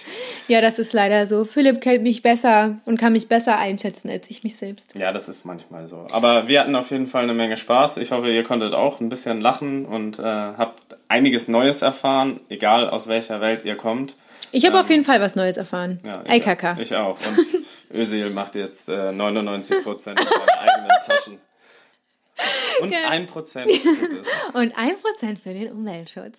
[0.49, 1.45] Ja, das ist leider so.
[1.45, 2.36] Philipp kennt mich besser
[2.85, 4.95] und kann mich besser einschätzen als ich mich selbst.
[4.97, 6.07] Ja, das ist manchmal so.
[6.13, 7.97] Aber wir hatten auf jeden Fall eine Menge Spaß.
[7.99, 12.91] Ich hoffe, ihr konntet auch ein bisschen lachen und äh, habt einiges Neues erfahren, egal
[12.91, 14.17] aus welcher Welt ihr kommt.
[14.53, 15.99] Ich habe auf jeden Fall was Neues erfahren.
[16.05, 16.77] Ähm, Ja, ich, IKK.
[16.81, 17.19] Ich auch.
[17.27, 17.39] Und
[17.95, 21.39] Özil macht jetzt äh, 99 Prozent in seinen eigenen Taschen.
[22.81, 23.71] Und ein Prozent.
[24.53, 26.39] Und ein Prozent für den Umweltschutz.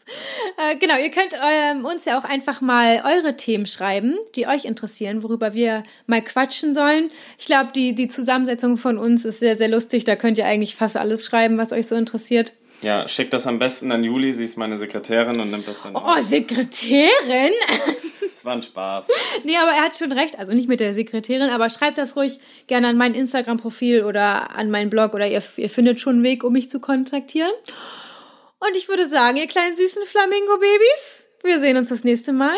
[0.58, 4.66] Äh, genau, ihr könnt ähm, uns ja auch einfach mal eure Themen schreiben, die euch
[4.66, 7.10] interessieren, worüber wir mal quatschen sollen.
[7.39, 10.04] Ich glaube, die, die Zusammensetzung von uns ist sehr, sehr lustig.
[10.04, 12.54] Da könnt ihr eigentlich fast alles schreiben, was euch so interessiert.
[12.82, 14.34] Ja, schickt das am besten an Juli.
[14.34, 15.95] Sie ist meine Sekretärin und nimmt das dann.
[15.95, 17.52] Oh, Sekretärin!
[18.38, 19.07] Es war ein Spaß.
[19.43, 20.38] Nee, aber er hat schon recht.
[20.38, 24.69] Also nicht mit der Sekretärin, aber schreibt das ruhig gerne an mein Instagram-Profil oder an
[24.69, 27.51] meinen Blog oder ihr, ihr findet schon einen Weg, um mich zu kontaktieren.
[28.59, 32.57] Und ich würde sagen, ihr kleinen süßen Flamingo-Babys, wir sehen uns das nächste Mal.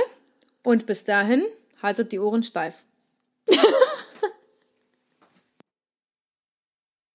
[0.63, 1.45] Und bis dahin,
[1.81, 2.75] haltet die Ohren steif.